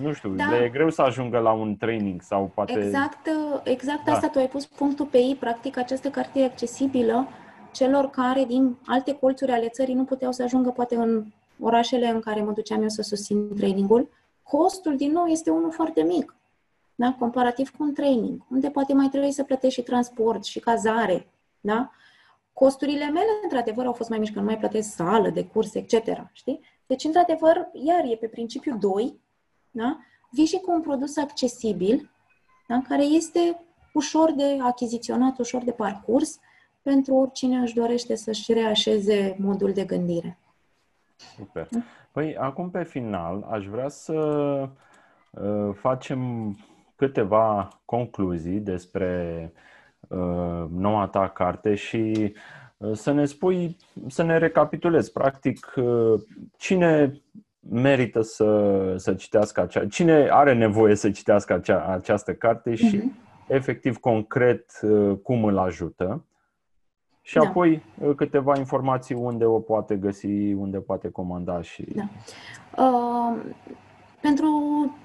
[0.02, 0.50] nu știu, da.
[0.50, 2.74] le e greu să ajungă la un training sau poate...
[2.74, 4.12] Exact, uh, exact da.
[4.12, 7.28] asta, tu ai pus punctul pe ei, practic această carte e accesibilă
[7.74, 11.26] celor care din alte colțuri ale țării nu puteau să ajungă poate în
[11.60, 14.10] orașele în care mă duceam eu să susțin trainingul,
[14.44, 16.36] costul, din nou, este unul foarte mic,
[16.96, 17.16] da?
[17.20, 21.28] comparativ cu un training, unde poate mai trebuie să plătești și transport și cazare.
[21.60, 21.92] Da?
[22.54, 25.94] Costurile mele, într-adevăr, au fost mai mici, că nu mai plătesc sală de curs, etc.
[26.32, 26.60] Știi?
[26.86, 29.20] Deci, într-adevăr, iar e pe principiu 2,
[29.72, 30.00] da?
[30.30, 32.12] vii și cu un produs accesibil,
[32.68, 32.82] da?
[32.88, 36.40] care este ușor de achiziționat, ușor de parcurs,
[36.84, 40.38] pentru oricine își dorește să-și reașeze modul de gândire.
[41.38, 41.68] Super.
[42.12, 44.14] Păi, acum pe final, aș vrea să
[45.32, 46.52] uh, facem
[46.96, 49.52] câteva concluzii despre
[50.08, 52.34] uh, noua ta carte și
[52.78, 53.78] uh, să ne spui,
[54.08, 56.22] să ne recapitulezi, practic, uh,
[56.58, 57.22] cine
[57.70, 63.48] merită să, să citească acea, cine are nevoie să citească acea, această carte și, uh-huh.
[63.48, 66.26] efectiv, concret, uh, cum îl ajută.
[67.26, 67.48] Și da.
[67.48, 71.86] apoi uh, câteva informații unde o poate găsi, unde poate comanda și.
[71.96, 72.10] Da.
[72.84, 73.40] Uh,
[74.22, 74.50] pentru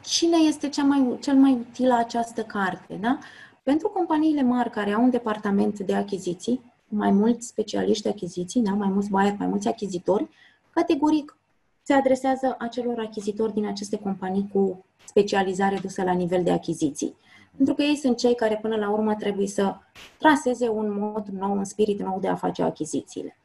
[0.00, 2.98] cine este cea mai, cel mai utilă această carte?
[3.00, 3.18] Da?
[3.62, 8.70] Pentru companiile mari care au un departament de achiziții, mai mulți specialiști achiziții, da?
[8.70, 10.28] mai mulți buyer, mai mulți achizitori,
[10.70, 11.36] categoric
[11.82, 17.14] se adresează acelor achizitori din aceste companii cu specializare dusă la nivel de achiziții
[17.58, 19.76] pentru că ei sunt cei care până la urmă trebuie să
[20.18, 23.38] traseze un mod nou, un spirit nou de a face achizițiile.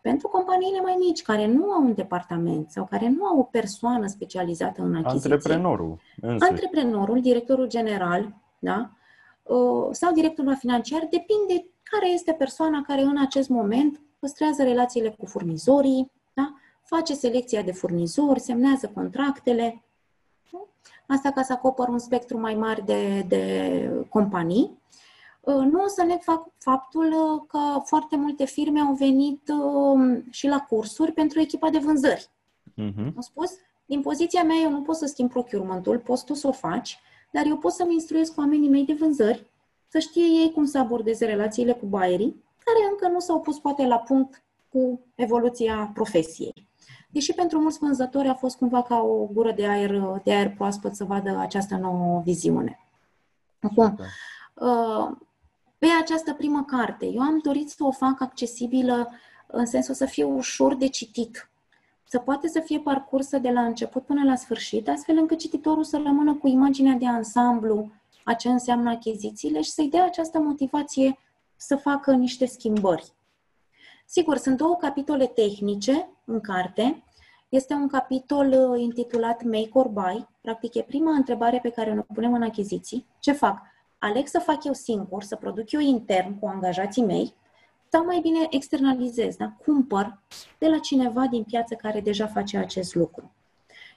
[0.00, 4.06] Pentru companiile mai mici, care nu au un departament sau care nu au o persoană
[4.06, 5.30] specializată în achiziții.
[5.30, 6.00] Antreprenorul.
[6.20, 6.50] Însuși.
[6.50, 8.90] Antreprenorul, directorul general, da?
[9.90, 16.10] sau directorul financiar, depinde care este persoana care în acest moment păstrează relațiile cu furnizorii,
[16.34, 16.54] da?
[16.82, 19.84] face selecția de furnizori, semnează contractele,
[21.06, 24.82] Asta ca să acopăr un spectru mai mare de, de companii.
[25.40, 26.20] Uh, nu o să neg
[26.58, 31.78] faptul uh, că foarte multe firme au venit um, și la cursuri pentru echipa de
[31.78, 32.28] vânzări.
[32.70, 33.12] Uh-huh.
[33.16, 33.50] Am spus,
[33.86, 36.98] din poziția mea eu nu pot să schimb procurementul, poți tu să o faci,
[37.30, 39.46] dar eu pot să-mi instruiesc oamenii mei de vânzări,
[39.88, 43.86] să știe ei cum să abordeze relațiile cu baierii, care încă nu s-au pus poate
[43.86, 46.68] la punct cu evoluția profesiei.
[47.14, 50.94] Deși pentru mulți vânzători a fost cumva ca o gură de aer, de aer proaspăt
[50.94, 52.78] să vadă această nouă viziune.
[53.60, 53.98] Acum,
[54.54, 55.16] uh,
[55.78, 59.10] pe această primă carte, eu am dorit să o fac accesibilă
[59.46, 61.50] în sensul să fie ușor de citit,
[62.04, 66.00] să poate să fie parcursă de la început până la sfârșit, astfel încât cititorul să
[66.04, 67.90] rămână cu imaginea de ansamblu
[68.24, 71.18] a ce înseamnă achizițiile și să-i dea această motivație
[71.56, 73.12] să facă niște schimbări.
[74.04, 77.02] Sigur, sunt două capitole tehnice în carte.
[77.48, 80.28] Este un capitol uh, intitulat Make or Buy.
[80.40, 83.06] Practic, e prima întrebare pe care o punem în achiziții.
[83.18, 83.62] Ce fac?
[83.98, 87.34] Aleg să fac eu singur, să produc eu intern cu angajații mei,
[87.88, 89.52] sau mai bine externalizez, da?
[89.64, 90.18] cumpăr
[90.58, 93.32] de la cineva din piață care deja face acest lucru.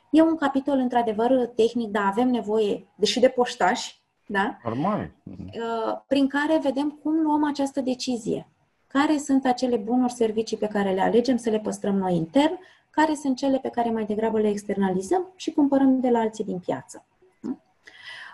[0.10, 4.58] E un capitol, într-adevăr, tehnic, dar avem nevoie, deși de poștași, da?
[4.64, 5.12] Normal.
[5.24, 8.48] Uh, prin care vedem cum luăm această decizie
[8.88, 12.60] care sunt acele bunuri, servicii pe care le alegem să le păstrăm noi intern,
[12.90, 16.60] care sunt cele pe care mai degrabă le externalizăm și cumpărăm de la alții din
[16.60, 17.06] piață.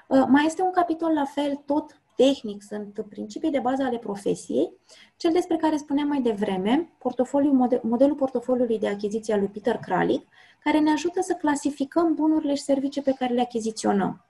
[0.08, 4.72] Uh, mai este un capitol la fel, tot tehnic, sunt principii de bază ale profesiei,
[5.18, 9.78] cel despre care spuneam mai devreme, portofoliul, model, modelul portofoliului de achiziție al lui Peter
[9.78, 10.28] Kralik,
[10.64, 14.26] care ne ajută să clasificăm bunurile și servicii pe care le achiziționăm.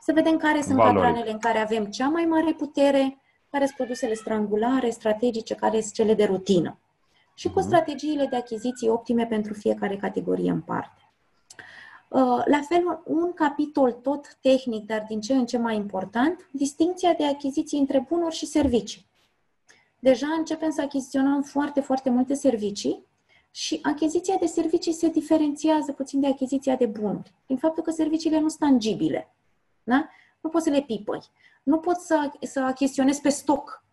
[0.00, 0.94] Să vedem care sunt Valori.
[0.94, 3.18] patranele în care avem cea mai mare putere,
[3.54, 6.78] care sunt produsele strangulare, strategice, care sunt cele de rutină.
[7.34, 7.66] Și cu mhm.
[7.68, 11.02] strategiile de achiziții optime pentru fiecare categorie în parte.
[12.08, 17.12] Uh, la fel, un capitol tot tehnic, dar din ce în ce mai important, distinția
[17.12, 19.06] de achiziții între bunuri și servicii.
[19.98, 23.06] Deja începem să achiziționăm foarte, foarte multe servicii
[23.50, 28.40] și achiziția de servicii se diferențiază puțin de achiziția de bunuri, prin faptul că serviciile
[28.40, 29.34] nu sunt tangibile.
[29.84, 30.08] Da?
[30.44, 31.30] Nu poți să le pipăi
[31.64, 33.84] nu pot să, să achiziționez pe stoc.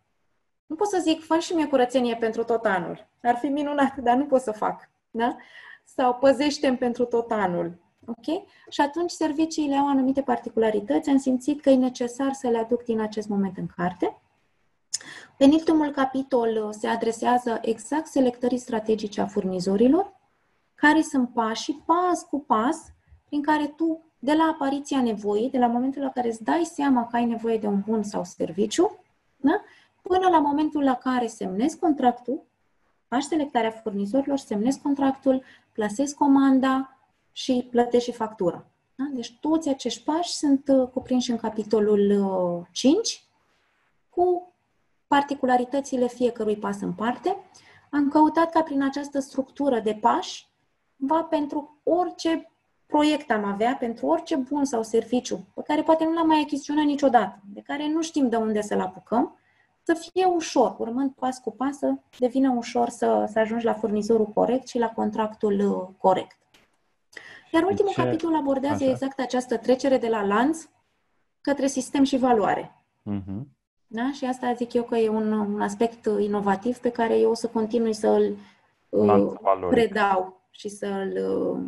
[0.66, 3.08] Nu pot să zic, faci și mie curățenie pentru tot anul.
[3.22, 4.90] Ar fi minunat, dar nu pot să fac.
[5.10, 5.36] Da?
[5.84, 7.80] Sau păzește pentru tot anul.
[8.06, 8.46] Ok?
[8.70, 11.10] Și atunci serviciile au anumite particularități.
[11.10, 14.22] Am simțit că e necesar să le aduc din acest moment în carte.
[15.36, 20.20] Penultimul capitol se adresează exact selectării strategice a furnizorilor,
[20.74, 22.78] care sunt pașii, pas cu pas,
[23.24, 27.06] prin care tu, de la apariția nevoii, de la momentul la care îți dai seama
[27.06, 28.98] că ai nevoie de un bun sau serviciu,
[29.36, 29.62] da?
[30.02, 32.42] până la momentul la care semnezi contractul,
[33.08, 35.42] faci selectarea furnizorilor, semnezi contractul,
[35.72, 36.98] plasezi comanda
[37.32, 38.64] și plătești și factura.
[38.94, 39.04] Da?
[39.12, 43.04] Deci toți acești pași sunt uh, cuprinși în capitolul 5 uh,
[44.08, 44.52] cu
[45.06, 47.36] particularitățile fiecărui pas în parte.
[47.90, 50.48] Am căutat ca prin această structură de pași,
[50.96, 52.51] va pentru orice
[52.92, 56.84] proiect am avea, pentru orice bun sau serviciu, pe care poate nu l-am mai achiziționat
[56.84, 59.36] niciodată, de care nu știm de unde să-l apucăm,
[59.82, 64.26] să fie ușor, urmând pas cu pas, să devină ușor să, să ajungi la furnizorul
[64.26, 66.36] corect și la contractul uh, corect.
[67.52, 68.02] Iar ultimul Ce?
[68.02, 68.92] capitol abordează Așa.
[68.92, 70.68] exact această trecere de la lanț
[71.40, 72.84] către sistem și valoare.
[73.10, 73.42] Uh-huh.
[73.86, 74.10] Da?
[74.12, 77.46] Și asta zic eu că e un, un aspect inovativ pe care eu o să
[77.46, 78.36] continui să îl
[78.88, 79.32] uh,
[79.70, 81.60] predau și să îl uh,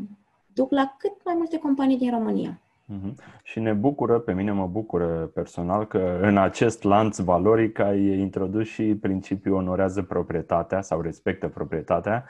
[0.55, 2.59] duc la cât mai multe companii din România.
[2.93, 3.15] Uh-huh.
[3.43, 8.67] Și ne bucură, pe mine mă bucură personal că în acest lanț valoric ai introdus
[8.67, 12.25] și principiul onorează proprietatea sau respectă proprietatea,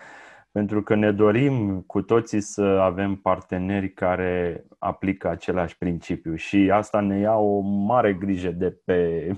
[0.52, 7.00] pentru că ne dorim cu toții să avem parteneri care aplică același principiu și asta
[7.00, 9.30] ne ia o mare grijă de pe,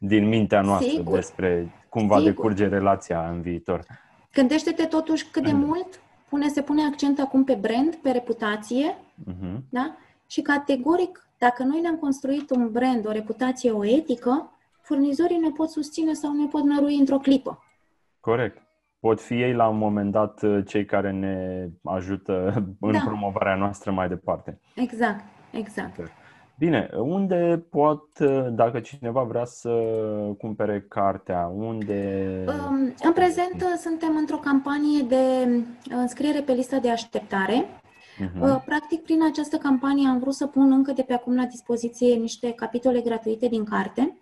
[0.00, 1.14] din mintea noastră Sigur.
[1.14, 2.30] despre cum va Sigur.
[2.30, 3.84] decurge relația în viitor.
[4.32, 6.00] Gândește-te totuși cât de mult
[6.32, 9.58] pune, se pune accent acum pe brand, pe reputație, uh-huh.
[9.68, 9.96] da?
[10.26, 15.70] Și categoric, dacă noi ne-am construit un brand, o reputație, o etică, furnizorii ne pot
[15.70, 17.64] susține sau ne pot nărui într-o clipă.
[18.20, 18.62] Corect
[19.02, 22.98] pot fi ei la un moment dat uh, cei care ne ajută în da.
[23.04, 24.60] promovarea noastră mai departe.
[24.74, 26.00] Exact, exact.
[26.62, 29.70] Bine, unde pot, uh, dacă cineva vrea să
[30.38, 32.44] cumpere cartea, unde...
[32.48, 35.48] Um, în prezent uh, suntem într-o campanie de
[35.90, 37.64] înscriere pe lista de așteptare.
[37.64, 38.64] Uh-huh.
[38.64, 42.52] Practic, prin această campanie am vrut să pun încă de pe acum la dispoziție niște
[42.52, 44.18] capitole gratuite din carte.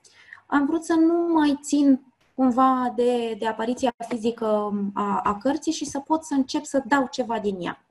[0.47, 2.01] Am vrut să nu mai țin
[2.34, 7.07] cumva de, de apariția fizică a, a cărții și să pot să încep să dau
[7.11, 7.84] ceva din ea.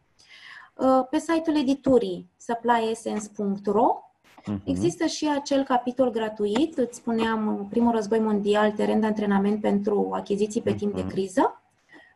[0.76, 4.04] Uh, pe site-ul editurii supplyessence.ro
[4.42, 4.64] uh-huh.
[4.64, 10.62] există și acel capitol gratuit, îți spuneam, primul război mondial, teren de antrenament pentru achiziții
[10.62, 10.78] pe uh-huh.
[10.78, 11.10] timp de mhm.
[11.10, 11.54] criză,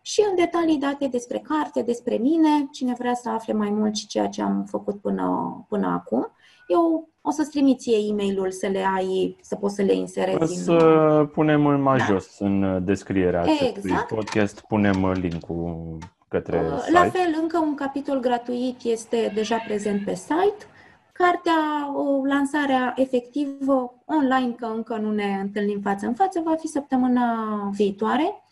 [0.05, 4.07] și în detalii date despre carte, despre mine, cine vrea să afle mai mult și
[4.07, 5.25] ceea ce am făcut până,
[5.69, 6.31] până acum.
[6.67, 10.41] Eu o să-ți trimit ție e mail să le ai, să poți să le inserezi.
[10.41, 11.25] O să în...
[11.25, 12.03] punem în mai da.
[12.03, 14.07] jos în descrierea acestui exact.
[14.07, 15.97] podcast, punem linkul
[16.27, 16.91] către uh, site.
[16.91, 20.65] La fel, încă un capitol gratuit este deja prezent pe site.
[21.13, 21.91] Cartea,
[22.23, 28.43] lansarea efectivă online, că încă nu ne întâlnim față în față, va fi săptămâna viitoare.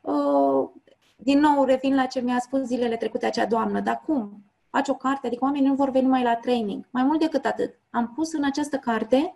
[0.00, 0.68] Uh,
[1.16, 4.44] din nou, revin la ce mi-a spus zilele trecute acea doamnă, dar cum?
[4.70, 6.88] faci o carte, adică oamenii nu vor veni mai la training.
[6.90, 9.34] Mai mult decât atât, am pus în această carte,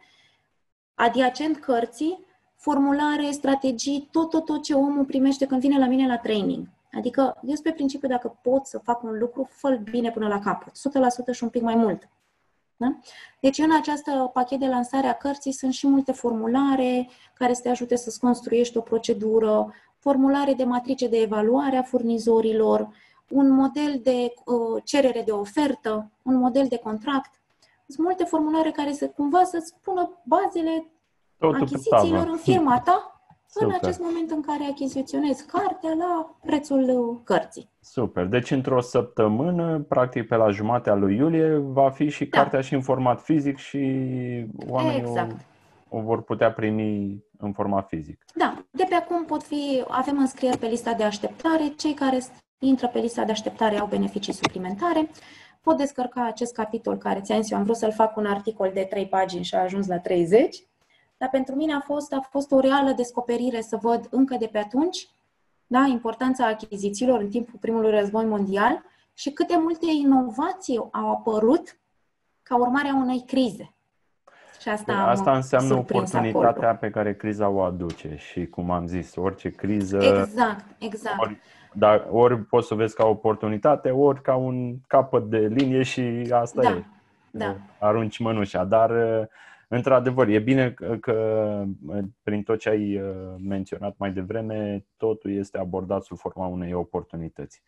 [0.95, 2.25] adiacent cărții,
[2.57, 6.67] formulare, strategii, tot, tot, tot ce omul primește când vine la mine la training.
[6.93, 10.39] Adică, eu sunt pe principiu, dacă pot să fac un lucru, fă bine până la
[10.39, 10.73] capăt.
[11.31, 12.09] 100% și un pic mai mult.
[12.77, 12.99] Da?
[13.41, 17.69] Deci în această pachet de lansare a cărții sunt și multe formulare care să te
[17.69, 22.89] ajute să-ți construiești o procedură, formulare de matrice de evaluare a furnizorilor,
[23.29, 27.31] un model de uh, cerere de ofertă, un model de contract.
[27.87, 30.91] Sunt multe formulare care să cumva să spună bazele
[31.39, 33.14] Totul achizițiilor în firma ta
[33.61, 33.69] Super.
[33.69, 37.71] în acest moment în care achiziționezi cartea la prețul uh, cărții.
[37.81, 38.25] Super.
[38.25, 42.39] Deci într-o săptămână, practic pe la jumatea lui iulie, va fi și da.
[42.39, 43.79] cartea și în format fizic și
[44.69, 45.37] oamenii exact.
[45.89, 48.25] o, o vor putea primi în format fizic.
[48.35, 48.65] Da.
[48.71, 51.73] De pe acum pot fi, avem înscrieri pe lista de așteptare.
[51.77, 52.19] Cei care
[52.59, 55.11] intră pe lista de așteptare, au beneficii suplimentare.
[55.61, 58.87] Pot descărca acest capitol care ți-am zis, eu am vrut să-l fac un articol de
[58.91, 60.67] 3 pagini și a ajuns la 30,
[61.25, 64.59] dar pentru mine a fost, a fost o reală descoperire să văd încă de pe
[64.59, 65.09] atunci
[65.67, 68.83] da, importanța achizițiilor în timpul primului război mondial
[69.15, 71.77] și câte multe inovații au apărut
[72.43, 73.73] ca urmare a unei crize.
[74.61, 76.79] Și asta, păi asta înseamnă oportunitatea acolo.
[76.81, 79.99] pe care criza o aduce și, cum am zis, orice criză...
[80.03, 81.21] Exact, exact.
[81.21, 81.41] Ori
[81.73, 86.63] dar ori poți să vezi ca oportunitate, ori ca un capăt de linie și asta
[86.63, 86.85] da, e.
[87.31, 87.57] Da.
[87.79, 88.65] Arunci mănușa.
[88.65, 88.91] Dar,
[89.69, 91.65] într-adevăr, e bine că, că
[92.23, 97.63] prin tot ce ai uh, menționat mai devreme, totul este abordat sub forma unei oportunități.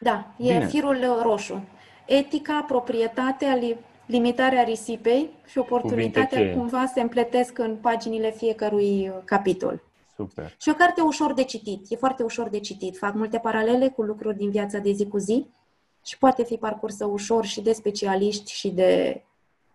[0.00, 0.66] Da, e bine.
[0.66, 1.68] firul roșu.
[2.06, 3.58] Etica, proprietatea,
[4.06, 9.82] limitarea risipei și oportunitatea cumva se împletesc în paginile fiecărui uh, capitol.
[10.16, 10.54] Super.
[10.60, 12.96] Și o carte ușor de citit, e foarte ușor de citit.
[12.96, 15.46] Fac multe paralele cu lucruri din viața de zi cu zi.
[16.04, 19.22] și poate fi parcursă ușor și de specialiști și de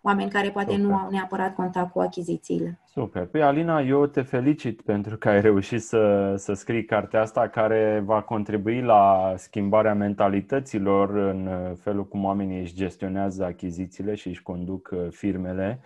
[0.08, 0.86] oameni care poate Super.
[0.86, 2.78] nu au neapărat contact cu achizițiile.
[2.84, 3.26] Super.
[3.26, 8.02] Păi, Alina, eu te felicit pentru că ai reușit să, să scrii cartea asta care
[8.04, 11.48] va contribui la schimbarea mentalităților în
[11.80, 15.80] felul cum oamenii își gestionează achizițiile și își conduc uh, firmele.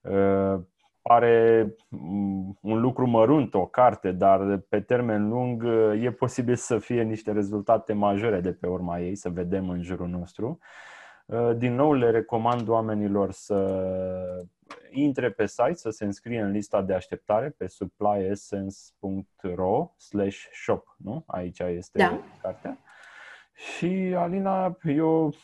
[0.00, 0.60] Uh,
[1.02, 6.78] pare mm, un lucru mărunt, o carte, dar pe termen lung uh, e posibil să
[6.78, 10.58] fie niște rezultate majore de pe urma ei, să vedem în jurul nostru.
[10.60, 10.90] Uh,
[11.56, 14.46] din nou le recomand oamenilor să
[14.90, 21.24] intre pe site, să se înscrie în lista de așteptare pe supplyessence.ro slash shop, nu?
[21.26, 22.20] Aici este da.
[22.42, 22.78] cartea.
[23.54, 25.34] Și, Alina, eu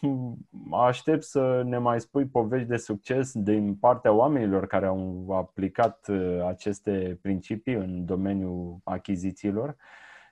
[0.72, 6.44] aștept să ne mai spui povești de succes din partea oamenilor care au aplicat uh,
[6.46, 9.76] aceste principii în domeniul achizițiilor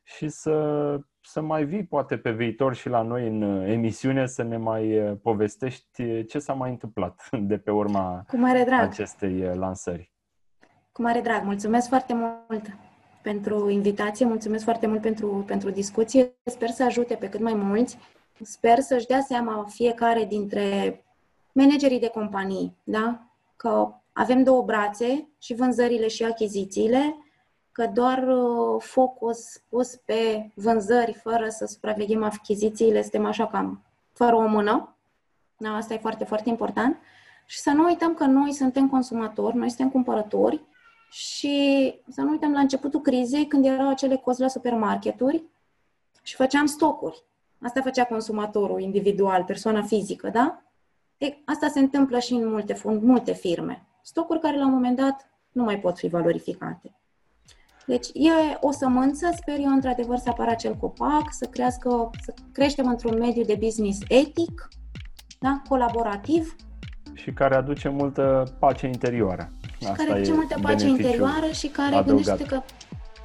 [0.09, 4.43] și să, să mai vii poate pe viitor și la noi în uh, emisiune să
[4.43, 8.81] ne mai uh, povestești ce s-a mai întâmplat de pe urma Cu mare drag.
[8.81, 10.13] acestei lansări.
[10.93, 11.43] Cu mare drag.
[11.45, 12.67] Mulțumesc foarte mult
[13.23, 16.35] pentru invitație, mulțumesc foarte mult pentru, pentru discuție.
[16.45, 17.99] Sper să ajute pe cât mai mulți.
[18.43, 20.65] Sper să-și dea seama fiecare dintre
[21.53, 23.21] managerii de companii, da?
[23.57, 27.17] că avem două brațe, și vânzările și achizițiile,
[27.77, 34.37] că doar uh, focus pus pe vânzări fără să supraveghem achizițiile, suntem așa cam fără
[34.37, 34.97] o mână.
[35.57, 36.97] Da, asta e foarte, foarte important.
[37.47, 40.65] Și să nu uităm că noi suntem consumatori, noi suntem cumpărători
[41.11, 45.45] și să nu uităm la începutul crizei, când erau acele cozi la supermarketuri
[46.23, 47.23] și făceam stocuri.
[47.63, 50.63] Asta făcea consumatorul individual, persoana fizică, da?
[51.19, 53.87] E, asta se întâmplă și în multe, în multe firme.
[54.03, 56.97] Stocuri care la un moment dat nu mai pot fi valorificate.
[57.87, 62.89] Deci e o sămânță, sper eu într-adevăr să apară acel copac, să crească, să creștem
[62.89, 64.69] într-un mediu de business etic,
[65.41, 65.63] da?
[65.69, 66.57] colaborativ.
[67.13, 69.51] Și care aduce multă pace interioară.
[69.81, 72.25] Asta care aduce multă pace interioară și care adăugat.
[72.25, 72.63] gândește că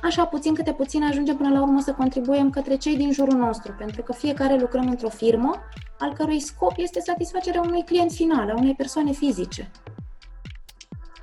[0.04, 3.76] așa puțin câte puțin ajungem până la urmă să contribuiem către cei din jurul nostru,
[3.78, 5.56] pentru că fiecare lucrăm într-o firmă
[6.00, 9.72] al cărui scop este satisfacerea unui client final, a unei persoane fizice.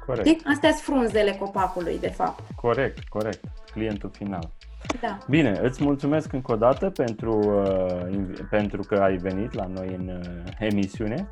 [0.08, 0.42] Corect.
[0.42, 0.50] De?
[0.50, 2.54] Astea sunt frunzele copacului, de fapt.
[2.54, 3.44] Corect, corect.
[3.72, 4.50] Clientul final.
[5.00, 5.18] Da.
[5.28, 10.08] Bine, îți mulțumesc încă o dată pentru, uh, pentru că ai venit la noi în
[10.08, 11.28] uh, emisiune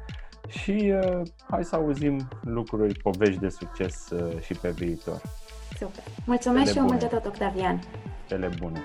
[0.48, 5.20] și uh, hai să auzim lucruri, povești de succes uh, și pe viitor.
[5.78, 6.04] Super.
[6.26, 7.80] Mulțumesc Tele și eu mult de tot, Octavian.
[8.28, 8.82] Tele bune.